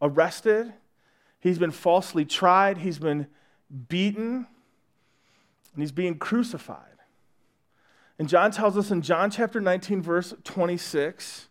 arrested 0.00 0.74
He's 1.40 1.58
been 1.58 1.70
falsely 1.70 2.24
tried, 2.24 2.78
he's 2.78 2.98
been 2.98 3.26
beaten, 3.88 4.46
and 5.74 5.82
he's 5.82 5.92
being 5.92 6.18
crucified. 6.18 6.84
And 8.18 8.28
John 8.28 8.50
tells 8.50 8.76
us 8.76 8.90
in 8.90 9.00
John 9.00 9.30
chapter 9.30 9.60
19, 9.60 10.02
verse 10.02 10.34
26, 10.44 11.48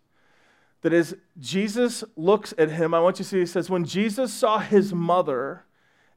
that 0.81 0.93
as 0.93 1.15
Jesus 1.39 2.03
looks 2.15 2.53
at 2.58 2.69
him, 2.69 2.93
I 2.93 3.00
want 3.00 3.17
you 3.17 3.24
to 3.24 3.29
see, 3.29 3.39
he 3.39 3.46
says, 3.48 3.69
When 3.69 3.86
Jesus 3.86 4.31
saw 4.31 4.60
his 4.60 4.93
mother 4.93 5.65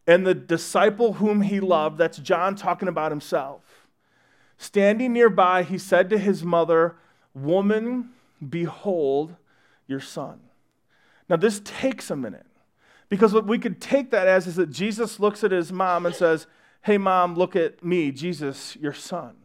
and 0.06 0.26
the 0.26 0.34
disciple 0.34 1.14
whom 1.14 1.40
he 1.40 1.58
loved, 1.58 1.96
that's 1.96 2.18
John 2.18 2.54
talking 2.54 2.88
about 2.88 3.10
himself, 3.10 3.88
standing 4.58 5.14
nearby, 5.14 5.62
he 5.62 5.78
said 5.78 6.10
to 6.10 6.18
his 6.18 6.44
mother, 6.44 6.96
Woman, 7.34 8.10
behold 8.46 9.36
your 9.86 10.00
son. 10.00 10.40
Now, 11.28 11.36
this 11.36 11.60
takes 11.64 12.10
a 12.10 12.16
minute. 12.16 12.46
Because 13.12 13.34
what 13.34 13.46
we 13.46 13.58
could 13.58 13.78
take 13.78 14.10
that 14.12 14.26
as 14.26 14.46
is 14.46 14.56
that 14.56 14.70
Jesus 14.70 15.20
looks 15.20 15.44
at 15.44 15.50
his 15.50 15.70
mom 15.70 16.06
and 16.06 16.14
says, 16.14 16.46
Hey, 16.80 16.96
mom, 16.96 17.34
look 17.34 17.54
at 17.54 17.84
me, 17.84 18.10
Jesus, 18.10 18.74
your 18.76 18.94
son. 18.94 19.36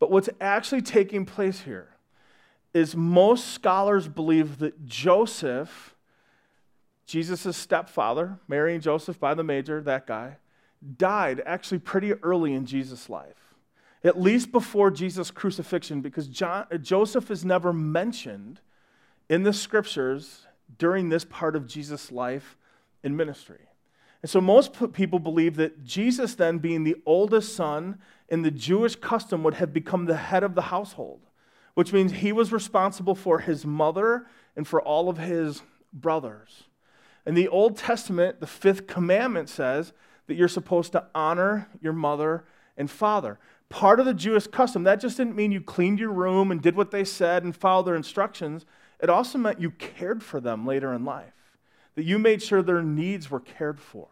But 0.00 0.10
what's 0.10 0.28
actually 0.40 0.82
taking 0.82 1.24
place 1.24 1.60
here 1.60 1.90
is 2.74 2.96
most 2.96 3.52
scholars 3.52 4.08
believe 4.08 4.58
that 4.58 4.86
Joseph, 4.86 5.94
Jesus' 7.06 7.56
stepfather, 7.56 8.40
Mary 8.48 8.74
and 8.74 8.82
Joseph 8.82 9.20
by 9.20 9.34
the 9.34 9.44
major, 9.44 9.80
that 9.82 10.08
guy, 10.08 10.38
died 10.98 11.40
actually 11.46 11.78
pretty 11.78 12.12
early 12.14 12.54
in 12.54 12.66
Jesus' 12.66 13.08
life, 13.08 13.54
at 14.02 14.20
least 14.20 14.50
before 14.50 14.90
Jesus' 14.90 15.30
crucifixion, 15.30 16.00
because 16.00 16.26
John, 16.26 16.66
Joseph 16.82 17.30
is 17.30 17.44
never 17.44 17.72
mentioned 17.72 18.58
in 19.30 19.44
the 19.44 19.52
scriptures 19.52 20.48
during 20.76 21.08
this 21.08 21.24
part 21.24 21.54
of 21.54 21.68
Jesus' 21.68 22.10
life 22.10 22.56
in 23.06 23.16
ministry. 23.16 23.68
And 24.20 24.28
so 24.28 24.40
most 24.40 24.92
people 24.92 25.20
believe 25.20 25.54
that 25.56 25.84
Jesus, 25.84 26.34
then 26.34 26.58
being 26.58 26.82
the 26.82 26.96
oldest 27.06 27.54
son 27.54 28.00
in 28.28 28.42
the 28.42 28.50
Jewish 28.50 28.96
custom, 28.96 29.44
would 29.44 29.54
have 29.54 29.72
become 29.72 30.06
the 30.06 30.16
head 30.16 30.42
of 30.42 30.56
the 30.56 30.62
household, 30.62 31.20
which 31.74 31.92
means 31.92 32.12
he 32.12 32.32
was 32.32 32.52
responsible 32.52 33.14
for 33.14 33.38
his 33.38 33.64
mother 33.64 34.26
and 34.56 34.66
for 34.66 34.82
all 34.82 35.08
of 35.08 35.18
his 35.18 35.62
brothers. 35.92 36.64
In 37.24 37.34
the 37.34 37.46
Old 37.46 37.76
Testament, 37.76 38.40
the 38.40 38.46
fifth 38.46 38.88
commandment 38.88 39.48
says 39.48 39.92
that 40.26 40.34
you're 40.34 40.48
supposed 40.48 40.90
to 40.92 41.06
honor 41.14 41.68
your 41.80 41.92
mother 41.92 42.44
and 42.76 42.90
father. 42.90 43.38
Part 43.68 44.00
of 44.00 44.06
the 44.06 44.14
Jewish 44.14 44.48
custom, 44.48 44.82
that 44.82 45.00
just 45.00 45.16
didn't 45.16 45.36
mean 45.36 45.52
you 45.52 45.60
cleaned 45.60 46.00
your 46.00 46.12
room 46.12 46.50
and 46.50 46.60
did 46.60 46.74
what 46.74 46.90
they 46.90 47.04
said 47.04 47.44
and 47.44 47.54
followed 47.54 47.86
their 47.86 47.94
instructions. 47.94 48.66
It 49.00 49.10
also 49.10 49.38
meant 49.38 49.60
you 49.60 49.70
cared 49.70 50.24
for 50.24 50.40
them 50.40 50.66
later 50.66 50.92
in 50.92 51.04
life 51.04 51.32
that 51.96 52.04
you 52.04 52.18
made 52.18 52.42
sure 52.42 52.62
their 52.62 52.82
needs 52.82 53.30
were 53.30 53.40
cared 53.40 53.80
for. 53.80 54.08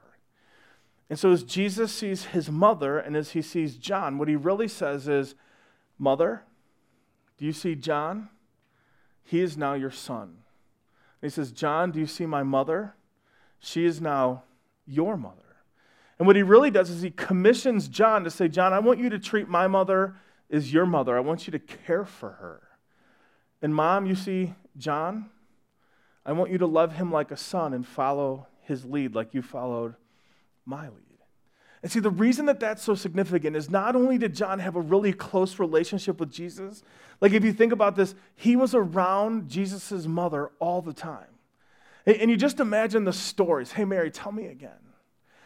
And 1.09 1.19
so, 1.19 1.31
as 1.31 1.45
Jesus 1.45 1.93
sees 1.93 2.25
his 2.25 2.51
mother 2.51 2.99
and 2.99 3.15
as 3.15 3.33
he 3.33 3.43
sees 3.43 3.77
John, 3.77 4.19
what 4.19 4.27
he 4.27 4.37
really 4.37 4.69
says 4.69 5.07
is, 5.07 5.35
Mother, 5.99 6.43
do 7.39 7.45
you 7.45 7.53
see 7.53 7.75
John? 7.77 8.31
He 9.23 9.41
is 9.41 9.57
now 9.57 9.75
your 9.75 9.91
son. 9.91 10.39
And 11.23 11.23
he 11.23 11.29
says, 11.31 11.53
John, 11.53 11.93
do 11.93 12.01
you 12.01 12.07
see 12.07 12.27
my 12.27 12.43
mother? 12.43 12.95
She 13.59 13.85
is 13.85 14.01
now 14.01 14.43
your 14.87 15.17
mother. 15.17 15.37
And 16.19 16.27
what 16.27 16.37
he 16.37 16.43
really 16.43 16.71
does 16.71 16.91
is 16.91 17.03
he 17.03 17.11
commissions 17.11 17.89
John 17.89 18.25
to 18.25 18.31
say, 18.31 18.49
John, 18.49 18.73
I 18.73 18.79
want 18.79 18.99
you 18.99 19.09
to 19.11 19.19
treat 19.19 19.49
my 19.49 19.67
mother 19.67 20.17
as 20.51 20.73
your 20.73 20.87
mother. 20.87 21.17
I 21.17 21.21
want 21.21 21.47
you 21.47 21.51
to 21.53 21.59
care 21.59 22.05
for 22.05 22.33
her. 22.33 22.63
And 23.63 23.75
mom, 23.75 24.07
you 24.07 24.15
see 24.15 24.55
John? 24.77 25.31
I 26.27 26.33
want 26.33 26.51
you 26.51 26.59
to 26.59 26.67
love 26.67 26.95
him 26.95 27.13
like 27.13 27.31
a 27.31 27.37
son 27.37 27.75
and 27.75 27.87
follow 27.87 28.47
his 28.63 28.85
lead 28.85 29.15
like 29.15 29.35
you 29.35 29.43
followed 29.43 29.95
my 30.65 30.89
lead. 30.89 31.01
And 31.83 31.93
see, 31.93 32.01
the 32.01 32.11
reason 32.11 32.47
that 32.47 32.61
that's 32.61 32.83
so 32.83 32.95
significant 32.95 33.57
is 33.57 33.69
not 33.69 33.95
only 33.95 34.17
did 34.17 34.35
John 34.35 34.59
have 34.59 34.75
a 34.75 34.81
really 34.81 35.13
close 35.13 35.59
relationship 35.59 36.19
with 36.19 36.33
Jesus, 36.33 36.83
like 37.21 37.33
if 37.33 37.45
you 37.45 37.53
think 37.53 37.73
about 37.73 37.95
this, 37.95 38.15
he 38.37 38.57
was 38.57 38.75
around 38.75 39.51
Jesus' 39.51 40.07
mother 40.07 40.51
all 40.61 40.81
the 40.81 40.95
time. 40.95 41.27
And 42.07 42.31
you 42.31 42.39
just 42.39 42.59
imagine 42.59 43.05
the 43.05 43.13
stories. 43.13 43.73
Hey, 43.73 43.85
Mary, 43.85 44.11
tell 44.11 44.33
me 44.33 44.47
again. 44.47 44.71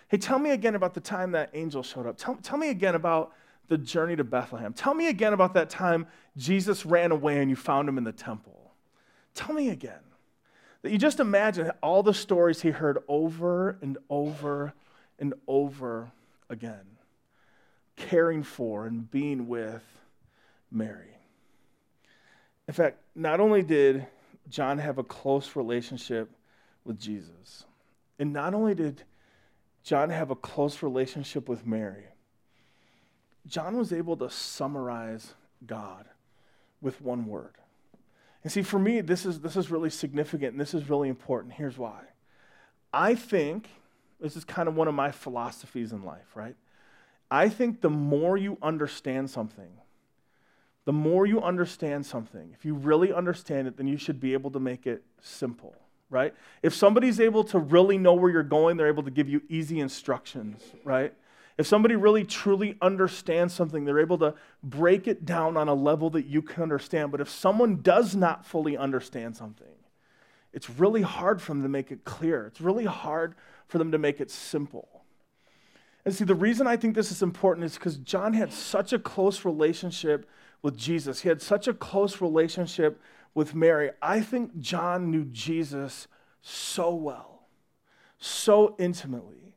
Hey, 0.06 0.16
tell 0.16 0.38
me 0.38 0.50
again 0.50 0.76
about 0.76 0.94
the 0.94 1.00
time 1.00 1.32
that 1.32 1.50
angel 1.54 1.82
showed 1.82 2.06
up. 2.06 2.16
Tell, 2.16 2.36
tell 2.36 2.56
me 2.56 2.70
again 2.70 2.94
about 2.94 3.32
the 3.66 3.76
journey 3.76 4.14
to 4.14 4.24
Bethlehem. 4.24 4.72
Tell 4.72 4.94
me 4.94 5.08
again 5.08 5.32
about 5.32 5.54
that 5.54 5.70
time 5.70 6.06
Jesus 6.36 6.86
ran 6.86 7.10
away 7.10 7.40
and 7.40 7.50
you 7.50 7.56
found 7.56 7.88
him 7.88 7.98
in 7.98 8.04
the 8.04 8.12
temple. 8.12 8.74
Tell 9.34 9.54
me 9.54 9.70
again. 9.70 10.00
That 10.82 10.92
you 10.92 10.98
just 10.98 11.20
imagine 11.20 11.72
all 11.82 12.02
the 12.02 12.14
stories 12.14 12.62
he 12.62 12.70
heard 12.70 12.98
over 13.08 13.78
and 13.82 13.98
over 14.08 14.72
and 15.18 15.34
over 15.46 16.12
again, 16.48 16.86
caring 17.96 18.42
for 18.42 18.86
and 18.86 19.10
being 19.10 19.48
with 19.48 19.82
Mary. 20.70 21.16
In 22.68 22.74
fact, 22.74 22.98
not 23.14 23.40
only 23.40 23.62
did 23.62 24.06
John 24.48 24.78
have 24.78 24.98
a 24.98 25.04
close 25.04 25.56
relationship 25.56 26.30
with 26.84 26.98
Jesus, 26.98 27.64
and 28.18 28.32
not 28.32 28.54
only 28.54 28.74
did 28.74 29.02
John 29.82 30.10
have 30.10 30.30
a 30.30 30.36
close 30.36 30.82
relationship 30.82 31.48
with 31.48 31.66
Mary, 31.66 32.04
John 33.46 33.76
was 33.76 33.92
able 33.92 34.16
to 34.18 34.30
summarize 34.30 35.34
God 35.66 36.06
with 36.80 37.00
one 37.00 37.26
word. 37.26 37.57
And 38.48 38.52
see, 38.54 38.62
for 38.62 38.78
me, 38.78 39.02
this 39.02 39.26
is, 39.26 39.40
this 39.40 39.58
is 39.58 39.70
really 39.70 39.90
significant 39.90 40.52
and 40.52 40.58
this 40.58 40.72
is 40.72 40.88
really 40.88 41.10
important. 41.10 41.52
Here's 41.52 41.76
why. 41.76 42.00
I 42.94 43.14
think, 43.14 43.68
this 44.20 44.36
is 44.36 44.44
kind 44.46 44.70
of 44.70 44.74
one 44.74 44.88
of 44.88 44.94
my 44.94 45.10
philosophies 45.10 45.92
in 45.92 46.02
life, 46.02 46.34
right? 46.34 46.56
I 47.30 47.50
think 47.50 47.82
the 47.82 47.90
more 47.90 48.38
you 48.38 48.56
understand 48.62 49.28
something, 49.28 49.68
the 50.86 50.94
more 50.94 51.26
you 51.26 51.42
understand 51.42 52.06
something, 52.06 52.52
if 52.54 52.64
you 52.64 52.72
really 52.72 53.12
understand 53.12 53.68
it, 53.68 53.76
then 53.76 53.86
you 53.86 53.98
should 53.98 54.18
be 54.18 54.32
able 54.32 54.50
to 54.52 54.60
make 54.60 54.86
it 54.86 55.02
simple, 55.20 55.76
right? 56.08 56.34
If 56.62 56.72
somebody's 56.72 57.20
able 57.20 57.44
to 57.44 57.58
really 57.58 57.98
know 57.98 58.14
where 58.14 58.30
you're 58.30 58.42
going, 58.42 58.78
they're 58.78 58.88
able 58.88 59.02
to 59.02 59.10
give 59.10 59.28
you 59.28 59.42
easy 59.50 59.78
instructions, 59.78 60.62
right? 60.84 61.12
If 61.58 61.66
somebody 61.66 61.96
really 61.96 62.24
truly 62.24 62.78
understands 62.80 63.52
something, 63.52 63.84
they're 63.84 63.98
able 63.98 64.18
to 64.18 64.34
break 64.62 65.08
it 65.08 65.24
down 65.24 65.56
on 65.56 65.66
a 65.66 65.74
level 65.74 66.08
that 66.10 66.24
you 66.26 66.40
can 66.40 66.62
understand. 66.62 67.10
But 67.10 67.20
if 67.20 67.28
someone 67.28 67.82
does 67.82 68.14
not 68.14 68.46
fully 68.46 68.76
understand 68.76 69.36
something, 69.36 69.66
it's 70.52 70.70
really 70.70 71.02
hard 71.02 71.42
for 71.42 71.52
them 71.52 71.64
to 71.64 71.68
make 71.68 71.90
it 71.90 72.04
clear. 72.04 72.46
It's 72.46 72.60
really 72.60 72.84
hard 72.84 73.34
for 73.66 73.78
them 73.78 73.90
to 73.90 73.98
make 73.98 74.20
it 74.20 74.30
simple. 74.30 75.02
And 76.04 76.14
see, 76.14 76.24
the 76.24 76.34
reason 76.34 76.68
I 76.68 76.76
think 76.76 76.94
this 76.94 77.10
is 77.10 77.22
important 77.22 77.66
is 77.66 77.74
because 77.74 77.96
John 77.98 78.34
had 78.34 78.52
such 78.52 78.92
a 78.92 78.98
close 78.98 79.44
relationship 79.44 80.28
with 80.62 80.76
Jesus. 80.76 81.20
He 81.22 81.28
had 81.28 81.42
such 81.42 81.66
a 81.66 81.74
close 81.74 82.20
relationship 82.20 83.00
with 83.34 83.54
Mary. 83.54 83.90
I 84.00 84.20
think 84.20 84.60
John 84.60 85.10
knew 85.10 85.24
Jesus 85.24 86.06
so 86.40 86.94
well, 86.94 87.48
so 88.18 88.76
intimately 88.78 89.47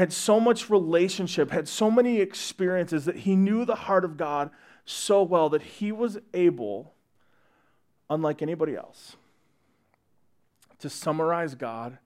had 0.00 0.14
so 0.14 0.40
much 0.40 0.70
relationship, 0.70 1.50
had 1.50 1.68
so 1.68 1.90
many 1.90 2.20
experiences 2.20 3.04
that 3.04 3.16
he 3.16 3.36
knew 3.36 3.66
the 3.66 3.74
heart 3.74 4.02
of 4.02 4.16
God 4.16 4.48
so 4.86 5.22
well 5.22 5.50
that 5.50 5.60
he 5.60 5.92
was 5.92 6.16
able, 6.32 6.94
unlike 8.08 8.40
anybody 8.40 8.74
else, 8.74 9.16
to 10.78 10.88
summarize 10.88 11.54
God 11.54 11.98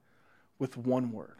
with 0.58 0.76
one 0.76 1.12
word. 1.12 1.36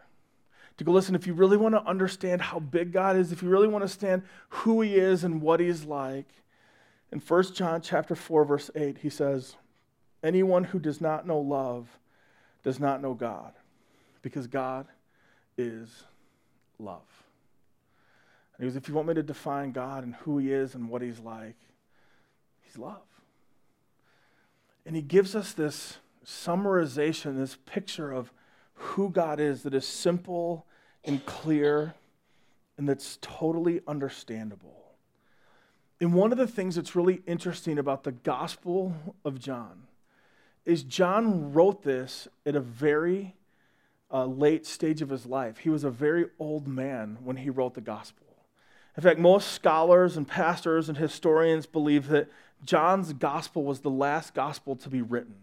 To 0.77 0.85
go, 0.85 0.93
listen, 0.93 1.17
if 1.17 1.27
you 1.27 1.35
really 1.35 1.57
want 1.57 1.75
to 1.75 1.83
understand 1.83 2.41
how 2.41 2.61
big 2.61 2.93
God 2.93 3.17
is, 3.17 3.33
if 3.33 3.43
you 3.43 3.49
really 3.49 3.67
want 3.67 3.81
to 3.81 3.87
understand 3.87 4.23
who 4.51 4.81
He 4.81 4.95
is 4.95 5.25
and 5.25 5.43
what 5.43 5.59
He's 5.59 5.85
like, 5.85 6.29
in 7.11 7.19
1 7.19 7.55
John 7.55 7.81
chapter 7.81 8.15
4, 8.15 8.45
verse 8.45 8.71
8, 8.77 8.99
he 8.99 9.11
says, 9.11 9.57
Anyone 10.23 10.63
who 10.63 10.79
does 10.79 11.01
not 11.01 11.27
know 11.27 11.41
love 11.41 11.99
does 12.63 12.79
not 12.79 13.03
know 13.03 13.13
God, 13.13 13.55
because 14.23 14.47
God 14.47 14.87
is 15.59 16.05
love. 16.79 17.25
And 18.57 18.65
he 18.65 18.71
goes, 18.71 18.77
If 18.77 18.89
you 18.89 18.95
want 18.95 19.09
me 19.09 19.15
to 19.15 19.23
define 19.23 19.73
God 19.73 20.05
and 20.05 20.15
who 20.17 20.39
He 20.39 20.53
is 20.53 20.75
and 20.75 20.89
what 20.89 21.03
He's 21.03 21.21
like, 21.21 21.57
He's 22.63 22.79
love. 22.79 23.03
And 24.87 24.95
He 24.95 25.03
gives 25.03 25.35
us 25.35 25.53
this 25.53 25.99
summarization, 26.25 27.37
this 27.37 27.57
picture 27.67 28.13
of 28.13 28.33
who 28.75 29.11
God 29.11 29.41
is 29.41 29.63
that 29.63 29.75
is 29.75 29.87
simple 29.87 30.67
and 31.05 31.25
clear 31.27 31.95
and 32.77 32.89
that's 32.89 33.19
totally 33.21 33.81
understandable. 33.87 34.85
And 36.01 36.13
one 36.13 36.33
of 36.33 36.39
the 36.39 36.47
things 36.47 36.75
that's 36.75 36.97
really 36.97 37.23
interesting 37.27 37.79
about 37.79 38.03
the 38.03 38.13
Gospel 38.13 38.95
of 39.25 39.39
John 39.39 39.85
is 40.65 40.83
John 40.83 41.53
wrote 41.53 41.83
this 41.83 42.27
at 42.45 42.57
a 42.57 42.61
very 42.61 43.35
uh, 44.15 44.25
late 44.25 44.65
stage 44.65 45.03
of 45.03 45.11
his 45.11 45.27
life. 45.27 45.59
He 45.59 45.71
was 45.71 45.85
a 45.85 45.91
very 45.91 46.27
old 46.39 46.69
man 46.69 47.19
when 47.23 47.37
he 47.39 47.51
wrote 47.51 47.75
the 47.75 47.81
Gospel. 47.81 48.25
In 48.97 49.03
fact, 49.03 49.19
most 49.19 49.51
scholars 49.51 50.17
and 50.17 50.27
pastors 50.27 50.89
and 50.89 50.97
historians 50.97 51.67
believe 51.67 52.07
that 52.09 52.31
John's 52.65 53.13
Gospel 53.13 53.65
was 53.65 53.81
the 53.81 53.91
last 53.91 54.33
Gospel 54.33 54.77
to 54.77 54.89
be 54.89 55.03
written 55.03 55.35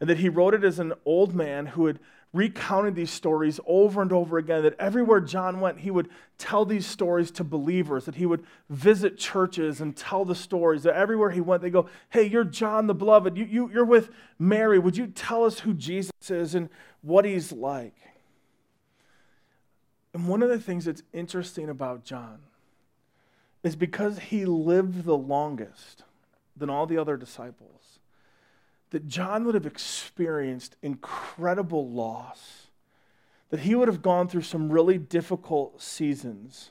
and 0.00 0.08
that 0.08 0.18
he 0.18 0.28
wrote 0.28 0.54
it 0.54 0.64
as 0.64 0.78
an 0.78 0.94
old 1.04 1.34
man 1.34 1.66
who 1.66 1.86
had 1.86 1.98
recounted 2.32 2.94
these 2.94 3.10
stories 3.10 3.58
over 3.66 4.02
and 4.02 4.12
over 4.12 4.38
again. 4.38 4.62
That 4.62 4.78
everywhere 4.78 5.20
John 5.20 5.60
went, 5.60 5.80
he 5.80 5.90
would 5.90 6.08
tell 6.38 6.64
these 6.64 6.86
stories 6.86 7.30
to 7.32 7.44
believers, 7.44 8.04
that 8.04 8.14
he 8.14 8.26
would 8.26 8.44
visit 8.68 9.18
churches 9.18 9.80
and 9.80 9.96
tell 9.96 10.24
the 10.24 10.34
stories. 10.34 10.84
That 10.84 10.94
everywhere 10.94 11.30
he 11.30 11.40
went, 11.40 11.62
they 11.62 11.70
go, 11.70 11.88
Hey, 12.10 12.24
you're 12.24 12.44
John 12.44 12.86
the 12.86 12.94
Beloved. 12.94 13.36
You, 13.36 13.44
you, 13.44 13.70
you're 13.72 13.84
with 13.84 14.10
Mary. 14.38 14.78
Would 14.78 14.96
you 14.96 15.06
tell 15.06 15.44
us 15.44 15.60
who 15.60 15.74
Jesus 15.74 16.12
is 16.28 16.54
and 16.54 16.68
what 17.02 17.24
he's 17.24 17.52
like? 17.52 17.94
And 20.12 20.28
one 20.28 20.42
of 20.42 20.48
the 20.48 20.58
things 20.58 20.84
that's 20.84 21.02
interesting 21.12 21.68
about 21.68 22.04
John 22.04 22.40
is 23.62 23.76
because 23.76 24.18
he 24.18 24.44
lived 24.44 25.04
the 25.04 25.16
longest 25.16 26.02
than 26.56 26.70
all 26.70 26.86
the 26.86 26.98
other 26.98 27.16
disciples 27.16 27.99
that 28.90 29.06
John 29.06 29.44
would 29.44 29.54
have 29.54 29.66
experienced 29.66 30.76
incredible 30.82 31.88
loss, 31.88 32.66
that 33.50 33.60
he 33.60 33.74
would 33.74 33.88
have 33.88 34.02
gone 34.02 34.28
through 34.28 34.42
some 34.42 34.70
really 34.70 34.98
difficult 34.98 35.80
seasons. 35.80 36.70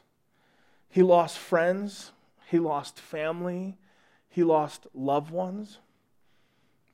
He 0.89 1.01
lost 1.01 1.37
friends, 1.37 2.11
he 2.47 2.59
lost 2.59 2.99
family, 2.99 3.77
he 4.29 4.43
lost 4.43 4.87
loved 4.93 5.31
ones, 5.31 5.79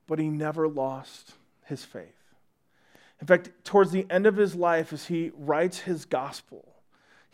but 0.08 0.20
he 0.20 0.30
never 0.30 0.68
lost 0.68 1.34
his 1.66 1.84
faith. 1.84 2.34
In 3.20 3.28
fact, 3.28 3.50
towards 3.64 3.92
the 3.92 4.06
end 4.10 4.26
of 4.26 4.36
his 4.36 4.56
life, 4.56 4.94
as 4.94 5.06
he 5.06 5.32
writes 5.36 5.80
his 5.80 6.06
gospel, 6.06 6.75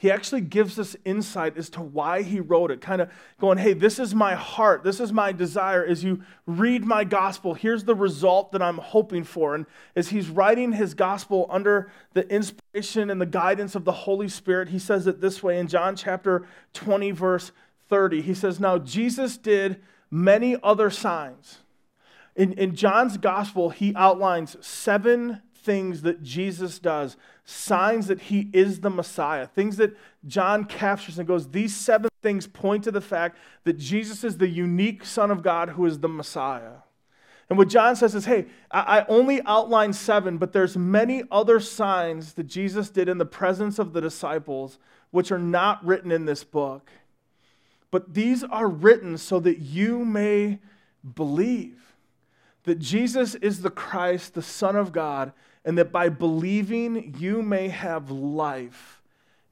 he 0.01 0.10
actually 0.10 0.41
gives 0.41 0.79
us 0.79 0.96
insight 1.05 1.55
as 1.58 1.70
to 1.70 1.79
why 1.79 2.24
he 2.24 2.39
wrote 2.39 2.72
it, 2.72 2.81
kind 2.81 3.03
of 3.03 3.12
going, 3.39 3.60
hey, 3.60 3.74
this 3.74 4.00
is 4.00 4.15
my 4.15 4.34
heart, 4.34 4.84
this 4.84 5.00
is 5.00 5.13
my 5.13 5.31
desire. 5.31 5.86
As 5.86 6.03
you 6.03 6.24
read 6.48 6.84
my 6.84 7.03
gospel, 7.03 7.53
here's 7.53 7.84
the 7.84 7.93
result 7.93 8.51
that 8.53 8.63
I'm 8.63 8.79
hoping 8.79 9.24
for. 9.24 9.53
And 9.53 9.67
as 9.96 10.10
he's 10.10 10.27
writing 10.27 10.72
his 10.72 10.96
gospel 10.96 11.46
under 11.51 11.91
the 12.13 12.27
inspiration 12.34 13.12
and 13.12 13.22
the 13.22 13.27
guidance 13.27 13.75
of 13.75 13.86
the 13.86 13.91
Holy 13.91 14.27
Spirit, 14.27 14.70
he 14.70 14.79
says 14.79 15.05
it 15.05 15.22
this 15.22 15.43
way 15.43 15.60
in 15.60 15.67
John 15.67 15.96
chapter 15.96 16.48
20, 16.74 17.11
verse 17.11 17.51
30. 17.87 18.24
He 18.24 18.33
says, 18.33 18.59
Now 18.59 18.79
Jesus 18.79 19.37
did 19.37 19.83
many 20.09 20.57
other 20.64 20.90
signs. 20.90 21.59
In, 22.35 22.53
in 22.53 22.75
John's 22.75 23.18
gospel, 23.18 23.70
he 23.70 23.94
outlines 23.96 24.57
seven 24.66 25.44
things 25.53 26.01
that 26.01 26.24
Jesus 26.24 26.79
does, 26.79 27.18
signs 27.51 28.07
that 28.07 28.22
he 28.22 28.50
is 28.53 28.79
the 28.79 28.90
Messiah, 28.90 29.46
things 29.46 29.77
that 29.77 29.96
John 30.25 30.66
captures 30.66 31.20
and 31.20 31.27
goes, 31.27 31.50
these 31.50 31.75
seven 31.75 32.09
things 32.22 32.48
point 32.48 32.83
to 32.85 32.92
the 32.92 33.01
fact 33.01 33.37
that 33.66 33.77
Jesus 33.77 34.24
is 34.24 34.37
the 34.37 34.48
unique 34.48 35.05
Son 35.05 35.29
of 35.29 35.44
God 35.44 35.70
who 35.70 35.85
is 35.85 36.00
the 36.00 36.07
Messiah. 36.07 36.79
And 37.50 37.57
what 37.57 37.68
John 37.68 37.98
says 37.98 38.16
is, 38.16 38.25
hey, 38.25 38.46
I 38.72 39.05
only 39.09 39.42
outlined 39.46 39.98
seven, 39.98 40.37
but 40.37 40.53
there's 40.53 40.77
many 40.77 41.24
other 41.29 41.59
signs 41.59 42.33
that 42.33 42.46
Jesus 42.46 42.90
did 42.90 43.09
in 43.09 43.18
the 43.18 43.25
presence 43.25 43.77
of 43.77 43.92
the 43.92 44.00
disciples, 44.00 44.79
which 45.09 45.33
are 45.33 45.40
not 45.40 45.85
written 45.85 46.14
in 46.14 46.24
this 46.24 46.46
book. 46.46 46.90
But 47.92 48.14
these 48.14 48.46
are 48.46 48.70
written 48.70 49.18
so 49.18 49.42
that 49.42 49.59
you 49.59 50.05
may 50.05 50.59
believe 51.16 51.96
that 52.64 52.79
Jesus 52.79 53.35
is 53.35 53.61
the 53.61 53.70
Christ, 53.70 54.33
the 54.33 54.42
Son 54.42 54.77
of 54.77 54.94
God, 54.94 55.33
and 55.64 55.78
that 55.78 55.92
by 55.92 56.10
believing 56.10 57.16
you 57.20 57.42
may 57.42 57.70
have 57.70 58.10
life 58.10 59.02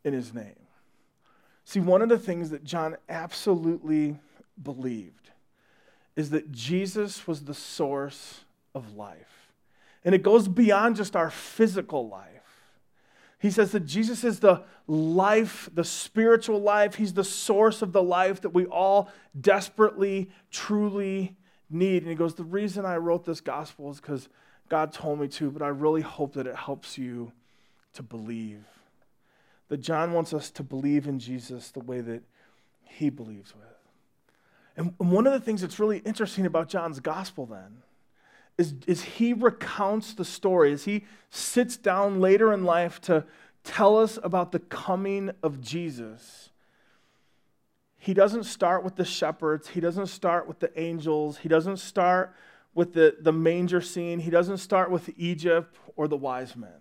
in 0.03 0.13
his 0.13 0.33
name. 0.33 0.55
See, 1.65 1.79
one 1.79 2.01
of 2.01 2.09
the 2.09 2.17
things 2.17 2.49
that 2.49 2.63
John 2.63 2.97
absolutely 3.07 4.17
believed 4.61 5.29
is 6.15 6.31
that 6.31 6.51
Jesus 6.51 7.27
was 7.27 7.45
the 7.45 7.53
source 7.53 8.41
of 8.73 8.95
life. 8.95 9.51
And 10.03 10.15
it 10.15 10.23
goes 10.23 10.47
beyond 10.47 10.95
just 10.95 11.15
our 11.15 11.29
physical 11.29 12.09
life. 12.09 12.39
He 13.37 13.51
says 13.51 13.71
that 13.71 13.85
Jesus 13.85 14.23
is 14.23 14.39
the 14.39 14.63
life, 14.87 15.69
the 15.73 15.83
spiritual 15.83 16.59
life. 16.59 16.95
He's 16.95 17.13
the 17.13 17.23
source 17.23 17.81
of 17.81 17.93
the 17.93 18.03
life 18.03 18.41
that 18.41 18.49
we 18.49 18.65
all 18.65 19.09
desperately, 19.39 20.29
truly 20.51 21.37
need. 21.69 22.01
And 22.01 22.09
he 22.09 22.15
goes, 22.15 22.33
The 22.33 22.43
reason 22.43 22.85
I 22.85 22.97
wrote 22.97 23.23
this 23.23 23.39
gospel 23.39 23.91
is 23.91 24.01
because 24.01 24.27
God 24.69 24.93
told 24.93 25.19
me 25.19 25.27
to, 25.29 25.51
but 25.51 25.61
I 25.61 25.67
really 25.67 26.01
hope 26.01 26.33
that 26.33 26.47
it 26.47 26.55
helps 26.55 26.97
you 26.97 27.31
to 27.93 28.03
believe. 28.03 28.63
That 29.67 29.77
John 29.77 30.13
wants 30.13 30.33
us 30.33 30.49
to 30.51 30.63
believe 30.63 31.07
in 31.07 31.19
Jesus 31.19 31.69
the 31.69 31.79
way 31.79 32.01
that 32.01 32.21
he 32.83 33.09
believes 33.09 33.53
with. 33.55 33.65
And 34.77 34.93
one 34.97 35.27
of 35.27 35.33
the 35.33 35.39
things 35.39 35.61
that's 35.61 35.79
really 35.79 35.99
interesting 35.99 36.45
about 36.45 36.69
John's 36.69 36.99
gospel 36.99 37.45
then 37.45 37.83
is, 38.57 38.75
is 38.87 39.01
he 39.03 39.33
recounts 39.33 40.13
the 40.13 40.25
story, 40.25 40.71
as 40.73 40.85
he 40.85 41.05
sits 41.29 41.77
down 41.77 42.19
later 42.19 42.53
in 42.53 42.63
life 42.63 43.01
to 43.01 43.25
tell 43.63 43.97
us 43.97 44.19
about 44.23 44.51
the 44.51 44.59
coming 44.59 45.31
of 45.43 45.61
Jesus. 45.61 46.49
He 47.97 48.13
doesn't 48.13 48.43
start 48.43 48.83
with 48.83 48.95
the 48.95 49.05
shepherds, 49.05 49.69
he 49.69 49.79
doesn't 49.79 50.07
start 50.07 50.47
with 50.47 50.59
the 50.59 50.77
angels, 50.79 51.39
he 51.39 51.49
doesn't 51.49 51.77
start 51.77 52.33
with 52.79 52.93
the, 52.93 53.17
the 53.19 53.33
manger 53.33 53.81
scene. 53.81 54.19
He 54.19 54.29
doesn't 54.29 54.59
start 54.59 54.89
with 54.89 55.09
Egypt 55.17 55.75
or 55.97 56.07
the 56.07 56.15
wise 56.15 56.55
men. 56.55 56.71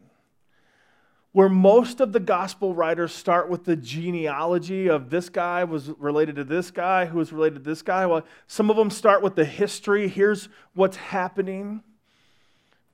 Where 1.32 1.48
most 1.48 2.00
of 2.00 2.12
the 2.12 2.20
gospel 2.20 2.72
writers 2.72 3.12
start 3.12 3.50
with 3.50 3.64
the 3.64 3.74
genealogy 3.74 4.88
of 4.88 5.10
this 5.10 5.28
guy 5.28 5.64
was 5.64 5.88
related 5.98 6.36
to 6.36 6.44
this 6.44 6.70
guy, 6.70 7.06
who 7.06 7.18
was 7.18 7.32
related 7.32 7.64
to 7.64 7.68
this 7.68 7.82
guy. 7.82 8.06
Well, 8.06 8.24
some 8.46 8.70
of 8.70 8.76
them 8.76 8.90
start 8.90 9.22
with 9.22 9.34
the 9.34 9.44
history. 9.44 10.06
Here's 10.06 10.48
what's 10.72 10.96
happening. 10.96 11.82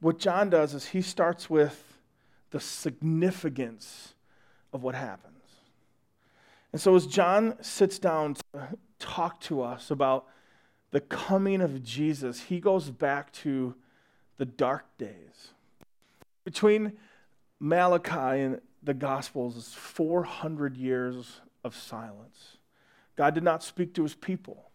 What 0.00 0.18
John 0.18 0.48
does 0.48 0.72
is 0.72 0.86
he 0.86 1.02
starts 1.02 1.50
with 1.50 1.98
the 2.52 2.60
significance 2.60 4.14
of 4.72 4.82
what 4.82 4.94
happens. 4.94 5.34
And 6.72 6.80
so, 6.80 6.94
as 6.94 7.06
John 7.06 7.62
sits 7.62 7.98
down 7.98 8.36
to 8.54 8.68
talk 8.98 9.42
to 9.42 9.60
us 9.60 9.90
about 9.90 10.24
the 10.94 11.00
coming 11.00 11.60
of 11.60 11.82
Jesus, 11.82 12.42
he 12.42 12.60
goes 12.60 12.88
back 12.88 13.32
to 13.32 13.74
the 14.36 14.44
dark 14.44 14.84
days. 14.96 15.50
Between 16.44 16.92
Malachi 17.58 18.40
and 18.40 18.60
the 18.80 18.94
Gospels 18.94 19.56
is 19.56 19.74
400 19.74 20.76
years 20.76 21.40
of 21.64 21.74
silence. 21.74 22.58
God 23.16 23.34
did 23.34 23.42
not 23.42 23.64
speak 23.64 23.92
to 23.94 24.04
his 24.04 24.14
people. 24.14 24.70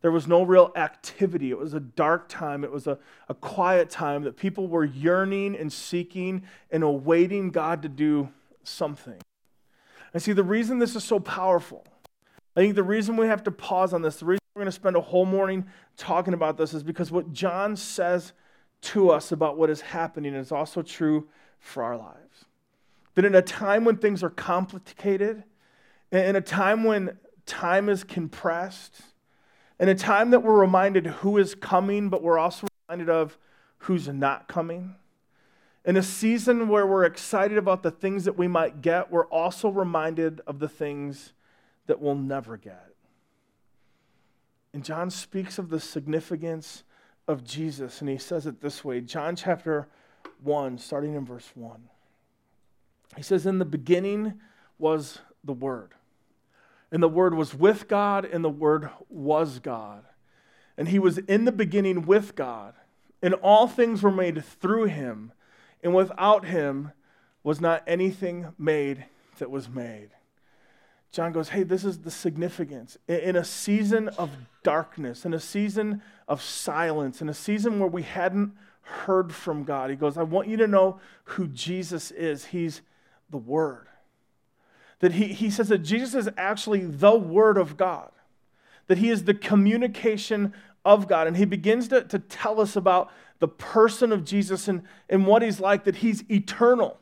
There 0.00 0.12
was 0.12 0.28
no 0.28 0.44
real 0.44 0.70
activity. 0.76 1.50
It 1.50 1.58
was 1.58 1.74
a 1.74 1.80
dark 1.80 2.28
time. 2.28 2.62
It 2.62 2.70
was 2.70 2.86
a, 2.86 2.96
a 3.28 3.34
quiet 3.34 3.90
time 3.90 4.22
that 4.22 4.36
people 4.36 4.68
were 4.68 4.84
yearning 4.84 5.56
and 5.56 5.72
seeking 5.72 6.44
and 6.70 6.84
awaiting 6.84 7.50
God 7.50 7.82
to 7.82 7.88
do 7.88 8.28
something. 8.62 9.20
And 10.14 10.22
see, 10.22 10.34
the 10.34 10.44
reason 10.44 10.78
this 10.78 10.94
is 10.94 11.02
so 11.02 11.18
powerful, 11.18 11.84
I 12.56 12.60
think 12.60 12.76
the 12.76 12.84
reason 12.84 13.16
we 13.16 13.26
have 13.26 13.42
to 13.42 13.50
pause 13.50 13.92
on 13.92 14.02
this, 14.02 14.20
the 14.20 14.26
reason 14.26 14.41
we're 14.62 14.66
going 14.66 14.72
to 14.74 14.80
spend 14.80 14.94
a 14.94 15.00
whole 15.00 15.26
morning 15.26 15.66
talking 15.96 16.34
about 16.34 16.56
this 16.56 16.72
is 16.72 16.84
because 16.84 17.10
what 17.10 17.32
John 17.32 17.74
says 17.74 18.32
to 18.82 19.10
us 19.10 19.32
about 19.32 19.58
what 19.58 19.70
is 19.70 19.80
happening 19.80 20.34
is 20.34 20.52
also 20.52 20.82
true 20.82 21.26
for 21.58 21.82
our 21.82 21.96
lives. 21.96 22.44
That 23.16 23.24
in 23.24 23.34
a 23.34 23.42
time 23.42 23.84
when 23.84 23.96
things 23.96 24.22
are 24.22 24.30
complicated, 24.30 25.42
in 26.12 26.36
a 26.36 26.40
time 26.40 26.84
when 26.84 27.18
time 27.44 27.88
is 27.88 28.04
compressed, 28.04 29.02
in 29.80 29.88
a 29.88 29.96
time 29.96 30.30
that 30.30 30.44
we're 30.44 30.60
reminded 30.60 31.06
who 31.06 31.38
is 31.38 31.56
coming, 31.56 32.08
but 32.08 32.22
we're 32.22 32.38
also 32.38 32.68
reminded 32.88 33.10
of 33.10 33.36
who's 33.78 34.06
not 34.06 34.46
coming, 34.46 34.94
In 35.84 35.96
a 35.96 36.04
season 36.04 36.68
where 36.68 36.86
we're 36.86 37.04
excited 37.04 37.58
about 37.58 37.82
the 37.82 37.90
things 37.90 38.26
that 38.26 38.38
we 38.38 38.46
might 38.46 38.80
get, 38.80 39.10
we're 39.10 39.26
also 39.26 39.68
reminded 39.68 40.40
of 40.46 40.60
the 40.60 40.68
things 40.68 41.32
that 41.88 42.00
we'll 42.00 42.14
never 42.14 42.56
get. 42.56 42.91
And 44.72 44.84
John 44.84 45.10
speaks 45.10 45.58
of 45.58 45.68
the 45.68 45.80
significance 45.80 46.84
of 47.28 47.44
Jesus, 47.44 48.00
and 48.00 48.08
he 48.08 48.18
says 48.18 48.46
it 48.46 48.60
this 48.60 48.84
way 48.84 49.00
John 49.00 49.36
chapter 49.36 49.88
1, 50.42 50.78
starting 50.78 51.14
in 51.14 51.24
verse 51.24 51.50
1. 51.54 51.88
He 53.16 53.22
says, 53.22 53.46
In 53.46 53.58
the 53.58 53.64
beginning 53.64 54.40
was 54.78 55.18
the 55.44 55.52
Word, 55.52 55.94
and 56.90 57.02
the 57.02 57.08
Word 57.08 57.34
was 57.34 57.54
with 57.54 57.88
God, 57.88 58.24
and 58.24 58.44
the 58.44 58.50
Word 58.50 58.90
was 59.08 59.58
God. 59.58 60.04
And 60.78 60.88
he 60.88 60.98
was 60.98 61.18
in 61.18 61.44
the 61.44 61.52
beginning 61.52 62.06
with 62.06 62.34
God, 62.34 62.74
and 63.22 63.34
all 63.34 63.68
things 63.68 64.02
were 64.02 64.10
made 64.10 64.42
through 64.42 64.84
him, 64.84 65.32
and 65.82 65.94
without 65.94 66.46
him 66.46 66.92
was 67.42 67.60
not 67.60 67.82
anything 67.86 68.54
made 68.58 69.04
that 69.38 69.50
was 69.50 69.68
made. 69.68 70.10
John 71.12 71.32
goes, 71.32 71.50
Hey, 71.50 71.62
this 71.62 71.84
is 71.84 71.98
the 71.98 72.10
significance. 72.10 72.96
In 73.06 73.36
a 73.36 73.44
season 73.44 74.08
of 74.08 74.30
darkness, 74.62 75.26
in 75.26 75.34
a 75.34 75.40
season 75.40 76.02
of 76.26 76.42
silence, 76.42 77.20
in 77.20 77.28
a 77.28 77.34
season 77.34 77.78
where 77.78 77.88
we 77.88 78.02
hadn't 78.02 78.54
heard 78.80 79.32
from 79.34 79.64
God, 79.64 79.90
he 79.90 79.96
goes, 79.96 80.16
I 80.16 80.22
want 80.22 80.48
you 80.48 80.56
to 80.56 80.66
know 80.66 80.98
who 81.24 81.48
Jesus 81.48 82.10
is. 82.10 82.46
He's 82.46 82.80
the 83.30 83.36
Word. 83.36 83.88
That 85.00 85.12
he, 85.12 85.28
he 85.28 85.50
says 85.50 85.68
that 85.68 85.78
Jesus 85.78 86.14
is 86.14 86.32
actually 86.38 86.86
the 86.86 87.14
Word 87.14 87.58
of 87.58 87.76
God, 87.76 88.10
that 88.86 88.98
he 88.98 89.10
is 89.10 89.24
the 89.24 89.34
communication 89.34 90.54
of 90.82 91.08
God. 91.08 91.26
And 91.26 91.36
he 91.36 91.44
begins 91.44 91.88
to, 91.88 92.04
to 92.04 92.18
tell 92.18 92.58
us 92.58 92.74
about 92.74 93.10
the 93.38 93.48
person 93.48 94.12
of 94.12 94.24
Jesus 94.24 94.66
and, 94.66 94.82
and 95.10 95.26
what 95.26 95.42
he's 95.42 95.60
like, 95.60 95.84
that 95.84 95.96
he's 95.96 96.24
eternal 96.30 96.98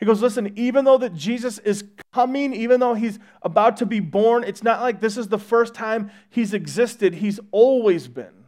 he 0.00 0.06
goes, 0.06 0.22
Listen, 0.22 0.52
even 0.56 0.86
though 0.86 0.96
that 0.98 1.14
Jesus 1.14 1.58
is 1.58 1.84
coming, 2.12 2.54
even 2.54 2.80
though 2.80 2.94
he's 2.94 3.18
about 3.42 3.76
to 3.76 3.86
be 3.86 4.00
born, 4.00 4.42
it's 4.44 4.62
not 4.62 4.80
like 4.80 5.00
this 5.00 5.18
is 5.18 5.28
the 5.28 5.38
first 5.38 5.74
time 5.74 6.10
he's 6.30 6.54
existed. 6.54 7.16
He's 7.16 7.38
always 7.52 8.08
been. 8.08 8.46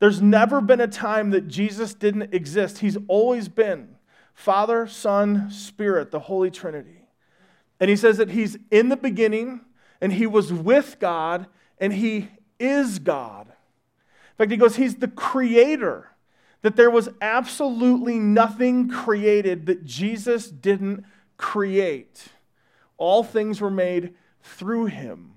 There's 0.00 0.20
never 0.20 0.60
been 0.60 0.80
a 0.80 0.88
time 0.88 1.30
that 1.30 1.46
Jesus 1.46 1.94
didn't 1.94 2.34
exist. 2.34 2.78
He's 2.78 2.98
always 3.06 3.48
been 3.48 3.96
Father, 4.34 4.86
Son, 4.86 5.48
Spirit, 5.50 6.10
the 6.10 6.20
Holy 6.20 6.50
Trinity. 6.50 7.06
And 7.78 7.88
he 7.88 7.96
says 7.96 8.16
that 8.16 8.30
he's 8.30 8.58
in 8.70 8.88
the 8.88 8.96
beginning 8.96 9.60
and 10.00 10.12
he 10.12 10.26
was 10.26 10.52
with 10.52 10.98
God 10.98 11.46
and 11.78 11.92
he 11.92 12.30
is 12.58 12.98
God. 12.98 13.46
In 13.46 14.36
fact, 14.38 14.50
he 14.50 14.56
goes, 14.56 14.76
He's 14.76 14.96
the 14.96 15.08
creator 15.08 16.09
that 16.62 16.76
there 16.76 16.90
was 16.90 17.08
absolutely 17.20 18.18
nothing 18.18 18.88
created 18.88 19.66
that 19.66 19.84
Jesus 19.84 20.50
didn't 20.50 21.04
create. 21.36 22.28
All 22.98 23.24
things 23.24 23.60
were 23.60 23.70
made 23.70 24.14
through 24.42 24.86
him. 24.86 25.34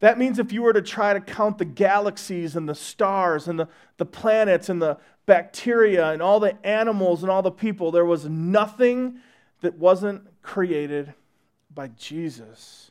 That 0.00 0.18
means 0.18 0.38
if 0.38 0.52
you 0.52 0.62
were 0.62 0.72
to 0.72 0.82
try 0.82 1.14
to 1.14 1.20
count 1.20 1.58
the 1.58 1.64
galaxies 1.64 2.56
and 2.56 2.68
the 2.68 2.74
stars 2.74 3.48
and 3.48 3.58
the, 3.58 3.68
the 3.96 4.04
planets 4.04 4.68
and 4.68 4.80
the 4.80 4.98
bacteria 5.26 6.10
and 6.10 6.20
all 6.20 6.40
the 6.40 6.64
animals 6.66 7.22
and 7.22 7.30
all 7.30 7.42
the 7.42 7.50
people, 7.50 7.90
there 7.90 8.04
was 8.04 8.26
nothing 8.26 9.20
that 9.62 9.78
wasn't 9.78 10.22
created 10.42 11.14
by 11.72 11.88
Jesus. 11.88 12.90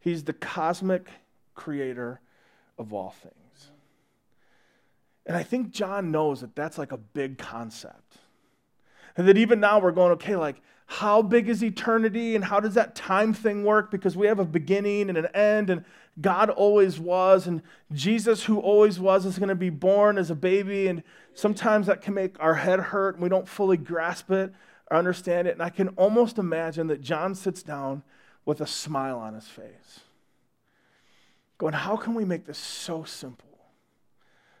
He's 0.00 0.24
the 0.24 0.32
cosmic 0.32 1.08
creator 1.54 2.20
of 2.76 2.92
all 2.92 3.10
things. 3.10 3.34
And 5.28 5.36
I 5.36 5.42
think 5.42 5.70
John 5.70 6.10
knows 6.10 6.40
that 6.40 6.56
that's 6.56 6.78
like 6.78 6.90
a 6.90 6.96
big 6.96 7.36
concept. 7.36 8.16
And 9.14 9.28
that 9.28 9.36
even 9.36 9.60
now 9.60 9.78
we're 9.78 9.92
going, 9.92 10.12
okay, 10.12 10.36
like, 10.36 10.62
how 10.86 11.20
big 11.20 11.50
is 11.50 11.62
eternity 11.62 12.34
and 12.34 12.42
how 12.42 12.60
does 12.60 12.72
that 12.74 12.94
time 12.94 13.34
thing 13.34 13.62
work? 13.62 13.90
Because 13.90 14.16
we 14.16 14.26
have 14.26 14.38
a 14.38 14.44
beginning 14.44 15.10
and 15.10 15.18
an 15.18 15.26
end, 15.34 15.68
and 15.68 15.84
God 16.18 16.48
always 16.48 16.98
was, 16.98 17.46
and 17.46 17.60
Jesus, 17.92 18.44
who 18.44 18.58
always 18.58 18.98
was, 18.98 19.26
is 19.26 19.38
going 19.38 19.50
to 19.50 19.54
be 19.54 19.68
born 19.68 20.16
as 20.16 20.30
a 20.30 20.34
baby. 20.34 20.88
And 20.88 21.02
sometimes 21.34 21.86
that 21.88 22.00
can 22.00 22.14
make 22.14 22.40
our 22.40 22.54
head 22.54 22.80
hurt 22.80 23.14
and 23.14 23.22
we 23.22 23.28
don't 23.28 23.46
fully 23.46 23.76
grasp 23.76 24.30
it 24.30 24.52
or 24.90 24.96
understand 24.96 25.46
it. 25.46 25.52
And 25.52 25.62
I 25.62 25.68
can 25.68 25.88
almost 25.88 26.38
imagine 26.38 26.86
that 26.86 27.02
John 27.02 27.34
sits 27.34 27.62
down 27.62 28.02
with 28.46 28.62
a 28.62 28.66
smile 28.66 29.18
on 29.18 29.34
his 29.34 29.46
face, 29.46 30.00
going, 31.58 31.74
How 31.74 31.96
can 31.96 32.14
we 32.14 32.24
make 32.24 32.46
this 32.46 32.58
so 32.58 33.04
simple? 33.04 33.47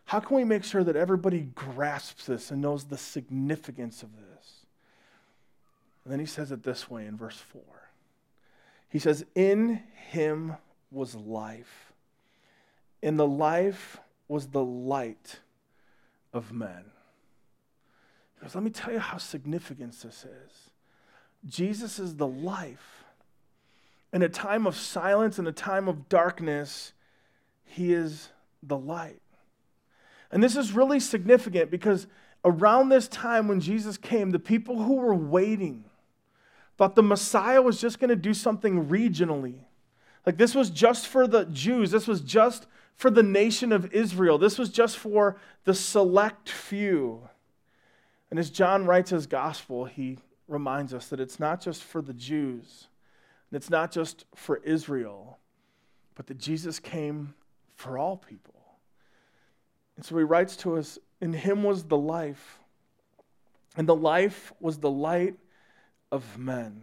How 0.08 0.20
can 0.20 0.38
we 0.38 0.44
make 0.44 0.64
sure 0.64 0.82
that 0.82 0.96
everybody 0.96 1.50
grasps 1.54 2.24
this 2.24 2.50
and 2.50 2.62
knows 2.62 2.84
the 2.84 2.96
significance 2.96 4.02
of 4.02 4.16
this? 4.16 4.64
And 6.02 6.10
then 6.10 6.18
he 6.18 6.24
says 6.24 6.50
it 6.50 6.62
this 6.62 6.88
way 6.88 7.04
in 7.04 7.14
verse 7.14 7.36
4. 7.36 7.60
He 8.88 8.98
says, 8.98 9.26
In 9.34 9.82
him 10.08 10.56
was 10.90 11.14
life, 11.14 11.92
and 13.02 13.18
the 13.18 13.26
life 13.26 13.98
was 14.28 14.46
the 14.46 14.64
light 14.64 15.40
of 16.32 16.52
men. 16.52 16.84
He 18.34 18.46
goes, 18.46 18.54
Let 18.54 18.64
me 18.64 18.70
tell 18.70 18.94
you 18.94 19.00
how 19.00 19.18
significant 19.18 19.92
this 19.92 20.24
is. 20.24 20.70
Jesus 21.44 21.98
is 21.98 22.16
the 22.16 22.26
life. 22.26 23.04
In 24.14 24.22
a 24.22 24.30
time 24.30 24.66
of 24.66 24.74
silence, 24.74 25.38
in 25.38 25.46
a 25.46 25.52
time 25.52 25.86
of 25.86 26.08
darkness, 26.08 26.94
he 27.66 27.92
is 27.92 28.30
the 28.62 28.78
light. 28.78 29.20
And 30.30 30.42
this 30.42 30.56
is 30.56 30.72
really 30.72 31.00
significant 31.00 31.70
because 31.70 32.06
around 32.44 32.88
this 32.88 33.08
time 33.08 33.48
when 33.48 33.60
Jesus 33.60 33.96
came, 33.96 34.30
the 34.30 34.38
people 34.38 34.82
who 34.82 34.96
were 34.96 35.14
waiting 35.14 35.84
thought 36.76 36.94
the 36.94 37.02
Messiah 37.02 37.60
was 37.60 37.80
just 37.80 37.98
going 37.98 38.10
to 38.10 38.16
do 38.16 38.34
something 38.34 38.86
regionally. 38.86 39.60
Like 40.24 40.36
this 40.36 40.54
was 40.54 40.70
just 40.70 41.08
for 41.08 41.26
the 41.26 41.44
Jews, 41.46 41.90
this 41.90 42.06
was 42.06 42.20
just 42.20 42.66
for 42.94 43.10
the 43.10 43.22
nation 43.22 43.72
of 43.72 43.92
Israel, 43.92 44.38
this 44.38 44.58
was 44.58 44.70
just 44.70 44.96
for 44.96 45.36
the 45.64 45.74
select 45.74 46.48
few. 46.48 47.28
And 48.30 48.38
as 48.38 48.50
John 48.50 48.84
writes 48.84 49.10
his 49.10 49.26
gospel, 49.26 49.86
he 49.86 50.18
reminds 50.46 50.92
us 50.92 51.08
that 51.08 51.20
it's 51.20 51.40
not 51.40 51.60
just 51.60 51.82
for 51.82 52.02
the 52.02 52.12
Jews, 52.12 52.88
and 53.50 53.56
it's 53.56 53.70
not 53.70 53.90
just 53.90 54.24
for 54.34 54.58
Israel, 54.58 55.38
but 56.14 56.26
that 56.26 56.38
Jesus 56.38 56.78
came 56.78 57.34
for 57.74 57.96
all 57.96 58.16
people. 58.16 58.57
And 59.98 60.06
so 60.06 60.16
he 60.16 60.22
writes 60.22 60.56
to 60.58 60.76
us 60.76 60.96
In 61.20 61.32
him 61.32 61.64
was 61.64 61.82
the 61.82 61.98
life, 61.98 62.60
and 63.76 63.88
the 63.88 63.96
life 63.96 64.52
was 64.60 64.78
the 64.78 64.90
light 64.90 65.34
of 66.12 66.38
men. 66.38 66.82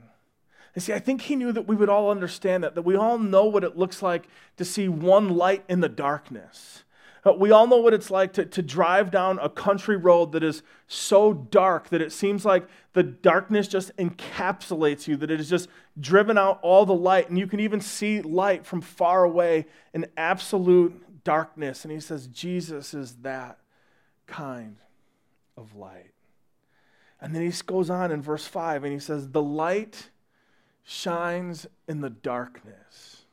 And 0.76 0.84
see, 0.84 0.92
I 0.92 1.00
think 1.00 1.22
he 1.22 1.38
knew 1.38 1.54
that 1.54 1.66
we 1.66 1.78
would 1.78 1.88
all 1.88 2.12
understand 2.12 2.66
that, 2.66 2.76
that 2.76 2.82
we 2.82 2.98
all 2.98 3.18
know 3.18 3.46
what 3.46 3.64
it 3.64 3.78
looks 3.78 4.02
like 4.02 4.28
to 4.58 4.66
see 4.66 4.90
one 4.90 5.30
light 5.30 5.64
in 5.70 5.80
the 5.80 5.88
darkness. 5.88 6.84
Uh, 7.26 7.32
we 7.32 7.52
all 7.52 7.68
know 7.68 7.78
what 7.78 7.94
it's 7.94 8.12
like 8.12 8.34
to, 8.34 8.46
to 8.46 8.62
drive 8.62 9.12
down 9.12 9.40
a 9.42 9.48
country 9.48 9.96
road 9.96 10.34
that 10.34 10.44
is 10.44 10.62
so 10.88 11.34
dark 11.34 11.88
that 11.90 12.02
it 12.02 12.12
seems 12.12 12.44
like 12.44 12.68
the 12.92 13.02
darkness 13.02 13.70
just 13.70 13.96
encapsulates 13.96 15.08
you, 15.08 15.16
that 15.16 15.32
it 15.32 15.40
has 15.40 15.50
just 15.50 15.70
driven 15.98 16.38
out 16.38 16.60
all 16.62 16.86
the 16.86 16.94
light. 16.94 17.30
And 17.30 17.40
you 17.40 17.48
can 17.48 17.62
even 17.62 17.80
see 17.80 18.22
light 18.22 18.66
from 18.66 18.82
far 18.82 19.24
away 19.24 19.68
in 19.94 20.06
absolute 20.18 21.05
darkness. 21.26 21.84
And 21.84 21.92
he 21.92 22.00
says, 22.00 22.28
Jesus 22.28 22.94
is 22.94 23.16
that 23.24 23.58
kind 24.26 24.78
of 25.58 25.76
light. 25.76 26.14
And 27.20 27.36
then 27.36 27.42
he 27.42 27.52
goes 27.66 27.90
on 27.90 28.12
in 28.12 28.22
verse 28.22 28.46
5 28.46 28.86
and 28.86 28.94
he 28.94 29.00
says, 29.00 29.30
The 29.30 29.42
light 29.42 30.10
shines 30.84 31.68
in 31.88 32.02
the 32.02 32.10
darkness, 32.10 33.26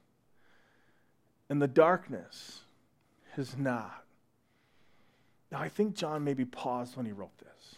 and 1.49 1.61
the 1.61 1.69
darkness 1.69 2.63
is 3.37 3.57
not. 3.57 4.05
Now, 5.51 5.61
I 5.61 5.69
think 5.69 5.95
John 5.95 6.25
maybe 6.25 6.47
paused 6.47 6.97
when 6.97 7.05
he 7.05 7.13
wrote 7.13 7.37
this. 7.39 7.77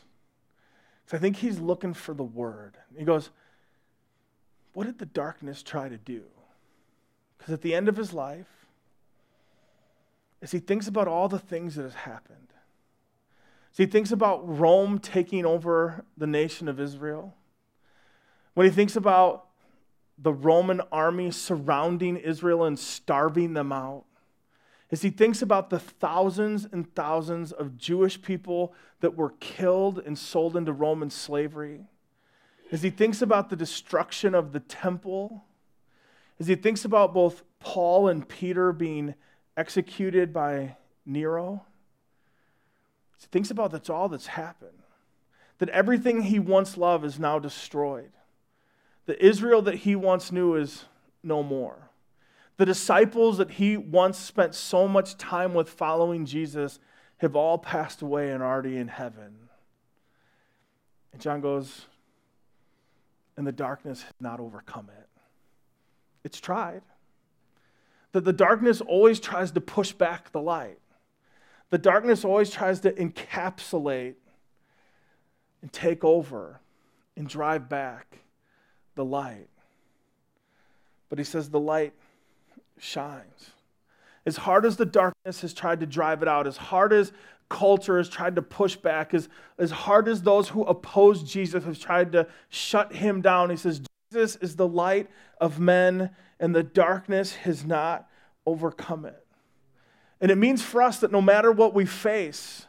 Because 1.05 1.19
I 1.19 1.21
think 1.21 1.37
he's 1.37 1.59
looking 1.59 1.93
for 1.93 2.15
the 2.15 2.23
word. 2.23 2.77
He 2.97 3.05
goes, 3.05 3.31
What 4.75 4.85
did 4.85 4.99
the 4.99 5.07
darkness 5.07 5.63
try 5.63 5.89
to 5.89 5.97
do? 5.97 6.23
Because 7.37 7.55
at 7.55 7.63
the 7.63 7.75
end 7.75 7.89
of 7.89 7.97
his 7.97 8.13
life, 8.13 8.54
as 10.45 10.51
he 10.51 10.59
thinks 10.59 10.87
about 10.87 11.09
all 11.09 11.27
the 11.27 11.39
things 11.39 11.75
that 11.75 11.85
has 11.85 11.95
happened, 11.95 12.53
as 13.73 13.79
he 13.79 13.87
thinks 13.87 14.13
about 14.13 14.47
Rome 14.47 14.99
taking 14.99 15.47
over 15.47 16.05
the 16.19 16.27
nation 16.27 16.69
of 16.69 16.79
Israel, 16.79 17.35
when 18.53 18.67
he 18.67 18.71
thinks 18.71 18.95
about 18.95 19.47
the 20.19 20.35
Roman 20.35 20.83
army 20.93 21.31
surrounding 21.31 22.19
Israel 22.19 22.63
and 22.63 22.79
starving 22.79 23.55
them 23.55 23.73
out, 23.73 24.05
as 24.93 25.01
he 25.01 25.09
thinks 25.09 25.41
about 25.41 25.71
the 25.71 25.79
thousands 25.79 26.69
and 26.71 26.95
thousands 26.95 27.51
of 27.51 27.79
Jewish 27.79 28.21
people 28.21 28.75
that 29.01 29.17
were 29.17 29.33
killed 29.41 29.99
and 29.99 30.17
sold 30.17 30.59
into 30.59 30.75
Roman 30.75 31.09
slavery, 31.09 31.87
as 32.71 32.83
he 32.83 32.91
thinks 32.91 33.23
about 33.23 33.49
the 33.49 33.57
destruction 33.57 34.35
of 34.35 34.53
the 34.53 34.61
temple, 34.61 35.47
as 36.39 36.49
he 36.49 36.55
thinks 36.55 36.85
about 36.85 37.15
both 37.15 37.45
Paul 37.61 38.09
and 38.09 38.29
Peter 38.29 38.75
being 38.75 39.15
executed 39.57 40.33
by 40.33 40.77
Nero. 41.07 41.65
He 43.19 43.27
thinks 43.27 43.51
about 43.51 43.71
that's 43.71 43.91
all 43.91 44.09
that's 44.09 44.27
happened. 44.27 44.83
that 45.59 45.69
everything 45.69 46.23
he 46.23 46.39
once 46.39 46.77
loved 46.77 47.05
is 47.05 47.19
now 47.19 47.39
destroyed. 47.39 48.11
The 49.07 49.25
Israel 49.25 49.63
that 49.63 49.77
he 49.77 49.95
once 49.95 50.33
knew 50.33 50.55
is 50.55 50.85
no 51.23 51.43
more. 51.43 51.91
The 52.57 52.67
disciples 52.67 53.39
that 53.39 53.53
he 53.53 53.77
once 53.77 54.19
spent 54.19 54.55
so 54.55 54.87
much 54.87 55.17
time 55.17 55.55
with 55.55 55.69
following 55.69 56.25
Jesus 56.25 56.79
have 57.19 57.37
all 57.37 57.59
passed 57.59 58.03
away 58.03 58.31
and 58.31 58.43
are 58.43 58.53
already 58.53 58.77
in 58.77 58.89
heaven. 58.89 59.49
And 61.13 61.21
John 61.21 61.41
goes, 61.41 61.87
and 63.37 63.47
the 63.47 63.53
darkness 63.53 64.03
has 64.03 64.13
not 64.21 64.41
overcome 64.41 64.91
it. 64.97 65.09
It's 66.25 66.41
tried. 66.41 66.83
That 68.15 68.25
the 68.25 68.33
darkness 68.33 68.81
always 68.81 69.19
tries 69.19 69.51
to 69.51 69.61
push 69.61 69.91
back 69.91 70.31
the 70.31 70.41
light. 70.41 70.79
The 71.71 71.79
darkness 71.79 72.25
always 72.25 72.49
tries 72.49 72.79
to 72.81 72.93
encapsulate 72.93 74.15
and 75.61 75.73
take 75.73 76.05
over 76.05 76.61
and 77.17 77.29
drive 77.29 77.69
back 77.69 78.21
the 78.95 79.05
light. 79.05 79.49
But 81.09 81.19
he 81.19 81.25
says 81.25 81.51
the 81.51 81.59
light 81.59 81.93
shines. 82.79 83.51
As 84.25 84.37
hard 84.37 84.65
as 84.65 84.77
the 84.77 84.87
darkness 84.87 85.41
has 85.41 85.53
tried 85.53 85.81
to 85.81 85.87
drive 85.87 86.23
it 86.23 86.29
out, 86.29 86.47
as 86.47 86.57
hard 86.57 86.93
as 86.93 87.13
culture 87.49 87.99
has 87.99 88.09
tried 88.09 88.37
to 88.37 88.43
push 88.43 88.77
back, 88.77 89.13
as, 89.13 89.29
as 89.59 89.73
hard 89.73 90.07
as 90.07 90.23
those 90.23 90.51
who 90.51 90.63
oppose 90.63 91.25
Jesus 91.25 91.65
have 91.65 91.81
tried 91.81 92.13
to 92.13 92.29
shut 92.49 92.95
him 92.95 93.21
down, 93.21 93.51
he 93.51 93.57
says, 93.57 93.83
Jesus 94.15 94.37
is 94.37 94.55
the 94.55 94.69
light 94.69 95.09
of 95.41 95.59
men, 95.59 96.11
and 96.39 96.55
the 96.55 96.63
darkness 96.63 97.35
has 97.35 97.65
not 97.65 98.09
overcome 98.47 99.05
it. 99.05 99.27
And 100.21 100.31
it 100.31 100.39
means 100.39 100.63
for 100.63 100.81
us 100.81 101.01
that 101.01 101.11
no 101.11 101.21
matter 101.21 101.51
what 101.51 101.75
we 101.75 101.85
face, 101.85 102.67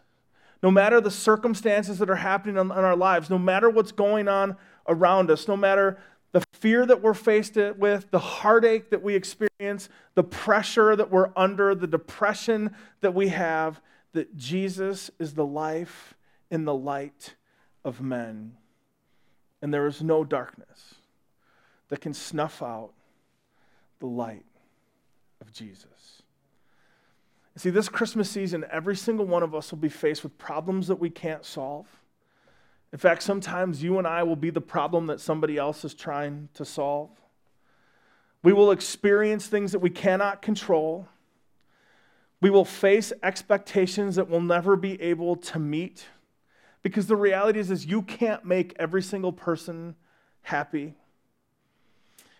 no 0.63 0.71
matter 0.71 0.99
the 0.99 1.11
circumstances 1.11 1.99
that 1.99 2.09
are 2.09 2.15
happening 2.15 2.57
in, 2.57 2.71
our 2.71 2.95
lives, 2.95 3.29
no 3.29 3.37
matter 3.37 3.69
what's 3.69 3.91
going 3.91 4.27
on 4.27 4.57
around 4.87 5.29
us, 5.29 5.47
no 5.47 5.55
matter 5.55 5.99
the 6.31 6.43
fear 6.53 6.83
that 6.83 7.03
we're 7.03 7.13
faced 7.13 7.55
with, 7.77 8.09
the 8.09 8.19
heartache 8.19 8.89
that 8.89 9.03
we 9.03 9.13
experience, 9.13 9.87
the 10.15 10.23
pressure 10.23 10.95
that 10.95 11.11
we're 11.11 11.29
under, 11.35 11.75
the 11.75 11.85
depression 11.85 12.75
that 13.01 13.13
we 13.13 13.27
have, 13.27 13.79
that 14.13 14.35
Jesus 14.35 15.11
is 15.19 15.35
the 15.35 15.45
life 15.45 16.15
in 16.49 16.65
the 16.65 16.73
light 16.73 17.35
of 17.83 18.01
men. 18.01 18.57
And 19.61 19.71
there 19.71 19.85
is 19.85 20.01
no 20.01 20.23
darkness 20.23 20.95
that 21.95 22.01
can 22.01 22.13
snuff 22.13 22.61
out 22.61 22.91
the 23.99 24.05
light 24.05 24.43
of 25.39 25.53
Jesus. 25.53 26.23
See, 27.55 27.69
this 27.69 27.87
Christmas 27.87 28.29
season, 28.29 28.65
every 28.69 28.97
single 28.97 29.25
one 29.25 29.43
of 29.43 29.55
us 29.55 29.71
will 29.71 29.77
be 29.77 29.87
faced 29.87 30.21
with 30.21 30.37
problems 30.37 30.87
that 30.87 30.97
we 30.97 31.09
can't 31.09 31.45
solve. 31.45 31.87
In 32.91 32.99
fact, 32.99 33.23
sometimes 33.23 33.81
you 33.81 33.97
and 33.97 34.05
I 34.05 34.23
will 34.23 34.35
be 34.35 34.49
the 34.49 34.59
problem 34.59 35.05
that 35.07 35.21
somebody 35.21 35.55
else 35.57 35.85
is 35.85 35.93
trying 35.93 36.49
to 36.55 36.65
solve. 36.65 37.11
We 38.43 38.51
will 38.51 38.71
experience 38.71 39.47
things 39.47 39.71
that 39.71 39.79
we 39.79 39.89
cannot 39.89 40.41
control. 40.41 41.07
We 42.41 42.49
will 42.49 42.65
face 42.65 43.13
expectations 43.23 44.17
that 44.17 44.29
we'll 44.29 44.41
never 44.41 44.75
be 44.75 45.01
able 45.01 45.37
to 45.37 45.59
meet 45.59 46.07
because 46.83 47.07
the 47.07 47.15
reality 47.15 47.59
is, 47.59 47.71
is 47.71 47.85
you 47.85 48.01
can't 48.01 48.43
make 48.43 48.75
every 48.77 49.01
single 49.01 49.31
person 49.31 49.95
happy. 50.41 50.95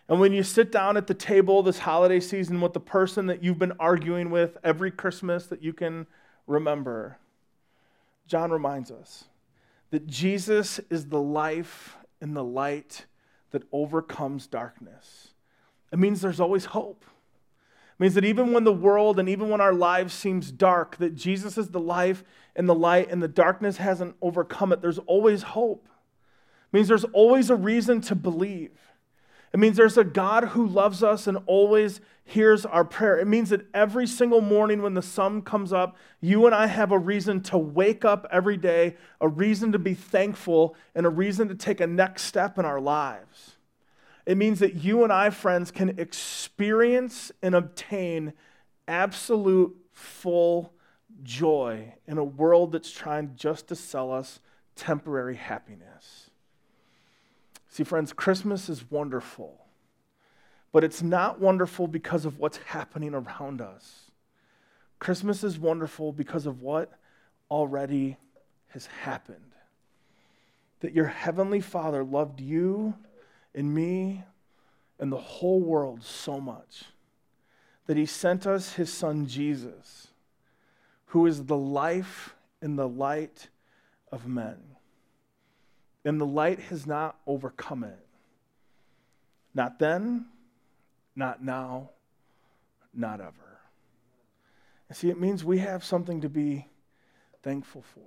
And 0.08 0.20
when 0.20 0.32
you 0.32 0.42
sit 0.42 0.70
down 0.70 0.96
at 0.96 1.08
the 1.08 1.14
table 1.14 1.62
this 1.62 1.80
holiday 1.80 2.20
season 2.20 2.60
with 2.60 2.72
the 2.72 2.80
person 2.80 3.26
that 3.26 3.42
you've 3.42 3.58
been 3.58 3.72
arguing 3.80 4.30
with 4.30 4.56
every 4.62 4.90
Christmas 4.90 5.46
that 5.46 5.62
you 5.62 5.72
can 5.72 6.06
remember, 6.46 7.18
John 8.26 8.50
reminds 8.50 8.90
us 8.90 9.24
that 9.90 10.06
Jesus 10.06 10.80
is 10.90 11.06
the 11.06 11.20
life 11.20 11.96
and 12.20 12.36
the 12.36 12.44
light 12.44 13.06
that 13.50 13.64
overcomes 13.72 14.46
darkness. 14.46 15.28
It 15.92 15.98
means 15.98 16.20
there's 16.20 16.40
always 16.40 16.66
hope. 16.66 17.04
It 17.04 18.02
means 18.02 18.14
that 18.14 18.24
even 18.24 18.52
when 18.52 18.64
the 18.64 18.72
world 18.72 19.18
and 19.18 19.28
even 19.28 19.48
when 19.48 19.60
our 19.60 19.72
lives 19.72 20.12
seems 20.12 20.52
dark, 20.52 20.96
that 20.98 21.14
Jesus 21.14 21.56
is 21.56 21.68
the 21.68 21.80
life 21.80 22.22
and 22.54 22.68
the 22.68 22.74
light 22.74 23.10
and 23.10 23.22
the 23.22 23.28
darkness 23.28 23.78
hasn't 23.78 24.16
overcome 24.20 24.72
it. 24.72 24.82
There's 24.82 24.98
always 25.00 25.42
hope. 25.42 25.88
It 26.72 26.76
means 26.76 26.88
there's 26.88 27.04
always 27.04 27.48
a 27.50 27.56
reason 27.56 28.00
to 28.02 28.14
believe. 28.14 28.72
It 29.56 29.58
means 29.58 29.78
there's 29.78 29.96
a 29.96 30.04
God 30.04 30.48
who 30.48 30.66
loves 30.66 31.02
us 31.02 31.26
and 31.26 31.38
always 31.46 32.02
hears 32.24 32.66
our 32.66 32.84
prayer. 32.84 33.18
It 33.18 33.26
means 33.26 33.48
that 33.48 33.66
every 33.72 34.06
single 34.06 34.42
morning 34.42 34.82
when 34.82 34.92
the 34.92 35.00
sun 35.00 35.40
comes 35.40 35.72
up, 35.72 35.96
you 36.20 36.44
and 36.44 36.54
I 36.54 36.66
have 36.66 36.92
a 36.92 36.98
reason 36.98 37.40
to 37.44 37.56
wake 37.56 38.04
up 38.04 38.26
every 38.30 38.58
day, 38.58 38.96
a 39.18 39.28
reason 39.28 39.72
to 39.72 39.78
be 39.78 39.94
thankful, 39.94 40.76
and 40.94 41.06
a 41.06 41.08
reason 41.08 41.48
to 41.48 41.54
take 41.54 41.80
a 41.80 41.86
next 41.86 42.24
step 42.24 42.58
in 42.58 42.66
our 42.66 42.82
lives. 42.82 43.56
It 44.26 44.36
means 44.36 44.58
that 44.58 44.74
you 44.74 45.04
and 45.04 45.10
I, 45.10 45.30
friends, 45.30 45.70
can 45.70 45.98
experience 45.98 47.32
and 47.40 47.54
obtain 47.54 48.34
absolute 48.86 49.74
full 49.94 50.74
joy 51.22 51.94
in 52.06 52.18
a 52.18 52.24
world 52.24 52.72
that's 52.72 52.90
trying 52.90 53.32
just 53.36 53.68
to 53.68 53.74
sell 53.74 54.12
us 54.12 54.38
temporary 54.74 55.36
happiness. 55.36 56.25
See, 57.76 57.84
friends, 57.84 58.14
Christmas 58.14 58.70
is 58.70 58.90
wonderful, 58.90 59.60
but 60.72 60.82
it's 60.82 61.02
not 61.02 61.40
wonderful 61.40 61.86
because 61.86 62.24
of 62.24 62.38
what's 62.38 62.56
happening 62.56 63.12
around 63.12 63.60
us. 63.60 64.10
Christmas 64.98 65.44
is 65.44 65.58
wonderful 65.58 66.10
because 66.10 66.46
of 66.46 66.62
what 66.62 66.90
already 67.50 68.16
has 68.68 68.86
happened. 68.86 69.52
That 70.80 70.94
your 70.94 71.04
heavenly 71.04 71.60
Father 71.60 72.02
loved 72.02 72.40
you 72.40 72.94
and 73.54 73.74
me 73.74 74.24
and 74.98 75.12
the 75.12 75.18
whole 75.18 75.60
world 75.60 76.02
so 76.02 76.40
much 76.40 76.84
that 77.84 77.98
he 77.98 78.06
sent 78.06 78.46
us 78.46 78.72
his 78.72 78.90
son 78.90 79.26
Jesus, 79.26 80.08
who 81.08 81.26
is 81.26 81.44
the 81.44 81.58
life 81.58 82.36
and 82.62 82.78
the 82.78 82.88
light 82.88 83.50
of 84.10 84.26
men 84.26 84.75
and 86.06 86.20
the 86.20 86.26
light 86.26 86.60
has 86.60 86.86
not 86.86 87.18
overcome 87.26 87.82
it. 87.82 87.98
Not 89.54 89.78
then, 89.78 90.26
not 91.16 91.42
now, 91.42 91.90
not 92.94 93.20
ever. 93.20 93.32
And 94.88 94.96
see, 94.96 95.10
it 95.10 95.20
means 95.20 95.44
we 95.44 95.58
have 95.58 95.84
something 95.84 96.20
to 96.20 96.28
be 96.28 96.66
thankful 97.42 97.82
for. 97.82 98.00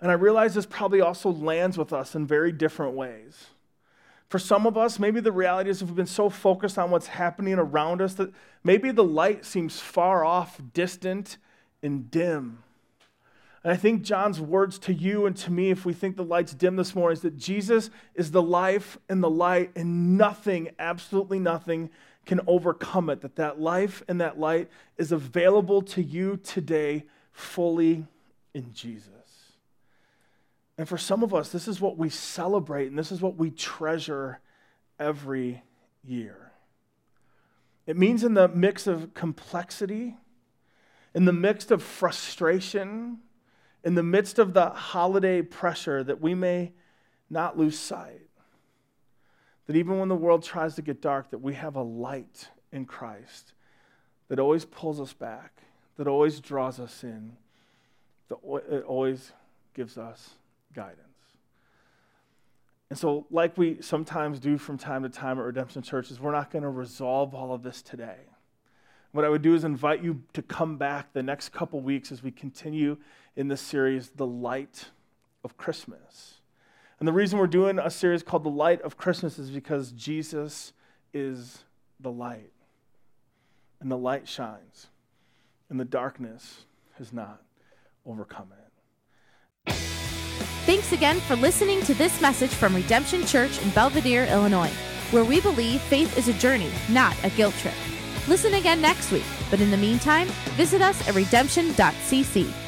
And 0.00 0.10
I 0.10 0.14
realize 0.14 0.54
this 0.54 0.64
probably 0.64 1.00
also 1.00 1.30
lands 1.30 1.76
with 1.76 1.92
us 1.92 2.14
in 2.14 2.26
very 2.26 2.52
different 2.52 2.94
ways. 2.94 3.46
For 4.28 4.38
some 4.38 4.66
of 4.66 4.78
us, 4.78 4.98
maybe 4.98 5.20
the 5.20 5.32
reality 5.32 5.70
is 5.70 5.82
we've 5.82 5.94
been 5.94 6.06
so 6.06 6.30
focused 6.30 6.78
on 6.78 6.90
what's 6.90 7.08
happening 7.08 7.54
around 7.54 8.00
us 8.00 8.14
that 8.14 8.32
maybe 8.62 8.92
the 8.92 9.04
light 9.04 9.44
seems 9.44 9.80
far 9.80 10.24
off, 10.24 10.60
distant, 10.72 11.36
and 11.82 12.10
dim. 12.10 12.62
And 13.64 13.72
I 13.72 13.76
think 13.76 14.02
John's 14.02 14.40
words 14.40 14.78
to 14.80 14.92
you 14.92 15.26
and 15.26 15.36
to 15.36 15.52
me, 15.52 15.70
if 15.70 15.84
we 15.84 15.92
think 15.92 16.16
the 16.16 16.24
light's 16.24 16.52
dim 16.52 16.76
this 16.76 16.94
morning, 16.94 17.14
is 17.14 17.22
that 17.22 17.36
Jesus 17.36 17.90
is 18.14 18.32
the 18.32 18.42
life 18.42 18.98
and 19.08 19.22
the 19.22 19.30
light, 19.30 19.70
and 19.76 20.18
nothing, 20.18 20.70
absolutely 20.78 21.38
nothing, 21.38 21.90
can 22.26 22.40
overcome 22.46 23.08
it. 23.08 23.20
That 23.20 23.36
that 23.36 23.60
life 23.60 24.02
and 24.08 24.20
that 24.20 24.38
light 24.38 24.68
is 24.96 25.12
available 25.12 25.82
to 25.82 26.02
you 26.02 26.38
today 26.38 27.04
fully 27.30 28.06
in 28.52 28.72
Jesus. 28.72 29.08
And 30.76 30.88
for 30.88 30.98
some 30.98 31.22
of 31.22 31.32
us, 31.32 31.50
this 31.50 31.68
is 31.68 31.80
what 31.80 31.96
we 31.96 32.08
celebrate 32.08 32.88
and 32.88 32.98
this 32.98 33.12
is 33.12 33.20
what 33.20 33.36
we 33.36 33.50
treasure 33.50 34.40
every 34.98 35.62
year. 36.02 36.52
It 37.86 37.96
means 37.96 38.24
in 38.24 38.34
the 38.34 38.48
mix 38.48 38.86
of 38.86 39.14
complexity, 39.14 40.16
in 41.14 41.24
the 41.24 41.32
mix 41.32 41.70
of 41.70 41.82
frustration, 41.82 43.18
in 43.84 43.94
the 43.94 44.02
midst 44.02 44.38
of 44.38 44.54
the 44.54 44.70
holiday 44.70 45.42
pressure 45.42 46.04
that 46.04 46.20
we 46.20 46.34
may 46.34 46.72
not 47.28 47.58
lose 47.58 47.78
sight. 47.78 48.20
That 49.66 49.76
even 49.76 49.98
when 49.98 50.08
the 50.08 50.14
world 50.14 50.42
tries 50.42 50.74
to 50.76 50.82
get 50.82 51.00
dark, 51.00 51.30
that 51.30 51.38
we 51.38 51.54
have 51.54 51.76
a 51.76 51.82
light 51.82 52.48
in 52.72 52.84
Christ 52.84 53.52
that 54.28 54.38
always 54.38 54.64
pulls 54.64 55.00
us 55.00 55.12
back, 55.12 55.62
that 55.96 56.06
always 56.06 56.40
draws 56.40 56.80
us 56.80 57.04
in, 57.04 57.32
that 58.28 58.36
always 58.86 59.32
gives 59.74 59.98
us 59.98 60.30
guidance. 60.74 60.98
And 62.90 62.98
so, 62.98 63.26
like 63.30 63.56
we 63.56 63.80
sometimes 63.80 64.38
do 64.38 64.58
from 64.58 64.76
time 64.76 65.02
to 65.02 65.08
time 65.08 65.38
at 65.38 65.44
Redemption 65.44 65.82
Churches, 65.82 66.20
we're 66.20 66.32
not 66.32 66.50
going 66.50 66.62
to 66.62 66.68
resolve 66.68 67.34
all 67.34 67.54
of 67.54 67.62
this 67.62 67.80
today. 67.80 68.18
What 69.12 69.26
I 69.26 69.28
would 69.28 69.42
do 69.42 69.54
is 69.54 69.62
invite 69.62 70.02
you 70.02 70.22
to 70.32 70.40
come 70.40 70.78
back 70.78 71.12
the 71.12 71.22
next 71.22 71.50
couple 71.50 71.80
weeks 71.80 72.10
as 72.10 72.22
we 72.22 72.30
continue 72.30 72.96
in 73.36 73.48
this 73.48 73.60
series, 73.60 74.10
The 74.10 74.26
Light 74.26 74.86
of 75.44 75.58
Christmas. 75.58 76.40
And 76.98 77.06
the 77.06 77.12
reason 77.12 77.38
we're 77.38 77.46
doing 77.46 77.78
a 77.78 77.90
series 77.90 78.22
called 78.22 78.44
The 78.44 78.50
Light 78.50 78.80
of 78.80 78.96
Christmas 78.96 79.38
is 79.38 79.50
because 79.50 79.92
Jesus 79.92 80.72
is 81.12 81.64
the 82.00 82.10
light. 82.10 82.52
And 83.80 83.90
the 83.90 83.98
light 83.98 84.26
shines, 84.28 84.86
and 85.68 85.78
the 85.78 85.84
darkness 85.84 86.64
has 86.96 87.12
not 87.12 87.42
overcome 88.06 88.50
it. 88.52 89.72
Thanks 90.64 90.92
again 90.92 91.20
for 91.20 91.36
listening 91.36 91.82
to 91.82 91.94
this 91.94 92.20
message 92.22 92.50
from 92.50 92.74
Redemption 92.74 93.26
Church 93.26 93.60
in 93.60 93.70
Belvidere, 93.70 94.30
Illinois, 94.30 94.70
where 95.10 95.24
we 95.24 95.40
believe 95.40 95.80
faith 95.82 96.16
is 96.16 96.28
a 96.28 96.32
journey, 96.34 96.70
not 96.88 97.16
a 97.24 97.30
guilt 97.30 97.54
trip. 97.54 97.74
Listen 98.28 98.54
again 98.54 98.80
next 98.80 99.10
week, 99.10 99.24
but 99.50 99.60
in 99.60 99.70
the 99.70 99.76
meantime, 99.76 100.28
visit 100.56 100.80
us 100.80 101.08
at 101.08 101.14
redemption.cc. 101.14 102.61